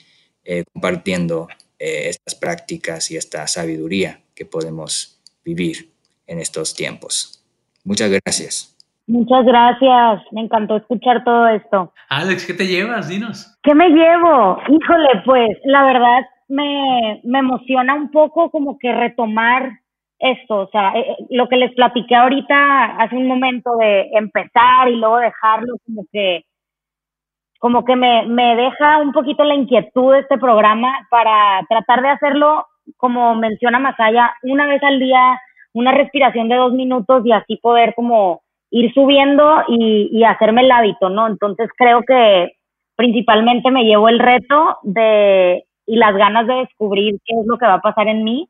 eh, 0.44 0.64
compartiendo 0.72 1.46
eh, 1.78 2.08
estas 2.08 2.34
prácticas 2.34 3.10
y 3.10 3.16
esta 3.16 3.46
sabiduría 3.46 4.20
que 4.34 4.46
podemos 4.46 5.22
vivir 5.44 5.92
en 6.26 6.40
estos 6.40 6.74
tiempos. 6.74 7.44
Muchas 7.84 8.10
gracias. 8.10 8.76
Muchas 9.06 9.44
gracias, 9.44 10.22
me 10.30 10.42
encantó 10.42 10.76
escuchar 10.76 11.24
todo 11.24 11.46
esto. 11.48 11.92
Alex, 12.08 12.46
¿qué 12.46 12.54
te 12.54 12.66
llevas? 12.66 13.08
Dinos. 13.08 13.58
¿Qué 13.62 13.74
me 13.74 13.88
llevo? 13.88 14.58
Híjole, 14.68 15.22
pues 15.24 15.58
la 15.64 15.84
verdad 15.84 16.20
me, 16.48 17.20
me 17.24 17.40
emociona 17.40 17.94
un 17.94 18.10
poco 18.10 18.50
como 18.50 18.78
que 18.78 18.92
retomar 18.92 19.81
esto, 20.22 20.60
o 20.60 20.68
sea, 20.70 20.92
eh, 20.94 21.16
lo 21.30 21.48
que 21.48 21.56
les 21.56 21.74
platiqué 21.74 22.14
ahorita 22.14 22.96
hace 22.96 23.16
un 23.16 23.26
momento 23.26 23.76
de 23.76 24.08
empezar 24.12 24.88
y 24.88 24.96
luego 24.96 25.18
dejarlo 25.18 25.74
como 25.84 26.04
que 26.12 26.44
como 27.58 27.84
que 27.84 27.94
me, 27.94 28.26
me 28.26 28.56
deja 28.56 28.98
un 28.98 29.12
poquito 29.12 29.44
la 29.44 29.54
inquietud 29.54 30.12
de 30.12 30.20
este 30.20 30.36
programa 30.38 31.06
para 31.10 31.64
tratar 31.68 32.02
de 32.02 32.08
hacerlo, 32.08 32.66
como 32.96 33.36
menciona 33.36 33.78
Masaya, 33.78 34.32
una 34.42 34.66
vez 34.66 34.82
al 34.82 34.98
día, 34.98 35.40
una 35.72 35.92
respiración 35.92 36.48
de 36.48 36.56
dos 36.56 36.72
minutos 36.72 37.22
y 37.24 37.30
así 37.30 37.56
poder 37.58 37.94
como 37.94 38.42
ir 38.70 38.92
subiendo 38.94 39.62
y, 39.68 40.08
y 40.12 40.24
hacerme 40.24 40.62
el 40.62 40.72
hábito, 40.72 41.08
¿no? 41.08 41.28
Entonces 41.28 41.68
creo 41.76 42.02
que 42.02 42.52
principalmente 42.96 43.70
me 43.70 43.84
llevo 43.84 44.08
el 44.08 44.18
reto 44.18 44.78
de 44.82 45.64
y 45.86 45.96
las 45.96 46.14
ganas 46.16 46.46
de 46.46 46.54
descubrir 46.54 47.14
qué 47.24 47.34
es 47.40 47.46
lo 47.46 47.58
que 47.58 47.66
va 47.66 47.74
a 47.74 47.80
pasar 47.80 48.08
en 48.08 48.24
mí 48.24 48.48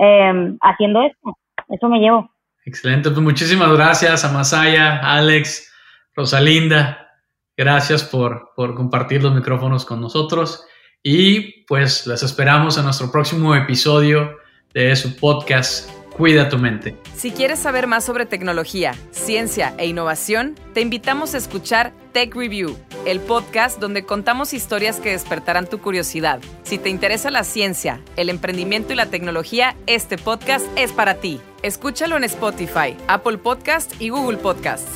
eh, 0.00 0.56
haciendo 0.60 1.02
esto. 1.02 1.36
Eso 1.68 1.88
me 1.88 1.98
llevo. 1.98 2.30
Excelente, 2.64 3.10
pues 3.10 3.22
muchísimas 3.22 3.72
gracias 3.72 4.24
a 4.24 4.32
Masaya, 4.32 4.98
Alex, 4.98 5.72
Rosalinda. 6.14 7.08
Gracias 7.56 8.04
por, 8.04 8.52
por 8.56 8.74
compartir 8.74 9.22
los 9.22 9.34
micrófonos 9.34 9.84
con 9.84 10.00
nosotros 10.00 10.66
y 11.02 11.64
pues 11.64 12.06
les 12.06 12.22
esperamos 12.22 12.76
en 12.78 12.84
nuestro 12.84 13.10
próximo 13.10 13.54
episodio 13.54 14.38
de 14.72 14.94
su 14.96 15.16
podcast 15.16 15.99
Cuida 16.20 16.50
tu 16.50 16.58
mente. 16.58 16.98
Si 17.16 17.30
quieres 17.30 17.60
saber 17.60 17.86
más 17.86 18.04
sobre 18.04 18.26
tecnología, 18.26 18.92
ciencia 19.10 19.72
e 19.78 19.86
innovación, 19.86 20.54
te 20.74 20.82
invitamos 20.82 21.32
a 21.32 21.38
escuchar 21.38 21.94
Tech 22.12 22.34
Review, 22.34 22.76
el 23.06 23.20
podcast 23.20 23.80
donde 23.80 24.04
contamos 24.04 24.52
historias 24.52 25.00
que 25.00 25.12
despertarán 25.12 25.66
tu 25.66 25.78
curiosidad. 25.78 26.40
Si 26.62 26.76
te 26.76 26.90
interesa 26.90 27.30
la 27.30 27.42
ciencia, 27.42 28.02
el 28.16 28.28
emprendimiento 28.28 28.92
y 28.92 28.96
la 28.96 29.06
tecnología, 29.06 29.76
este 29.86 30.18
podcast 30.18 30.66
es 30.76 30.92
para 30.92 31.14
ti. 31.14 31.40
Escúchalo 31.62 32.18
en 32.18 32.24
Spotify, 32.24 32.98
Apple 33.08 33.38
Podcast 33.38 33.98
y 33.98 34.10
Google 34.10 34.36
Podcast. 34.36 34.86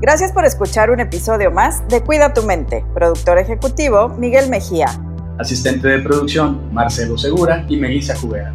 Gracias 0.00 0.32
por 0.32 0.46
escuchar 0.46 0.90
un 0.90 1.00
episodio 1.00 1.50
más 1.50 1.86
de 1.88 2.02
Cuida 2.02 2.32
tu 2.32 2.44
mente. 2.44 2.82
Productor 2.94 3.36
ejecutivo 3.36 4.08
Miguel 4.08 4.48
Mejía. 4.48 4.86
Asistente 5.38 5.86
de 5.86 5.98
producción 5.98 6.72
Marcelo 6.72 7.18
Segura 7.18 7.66
y 7.68 7.76
Melissa 7.76 8.16
Jubera. 8.16 8.54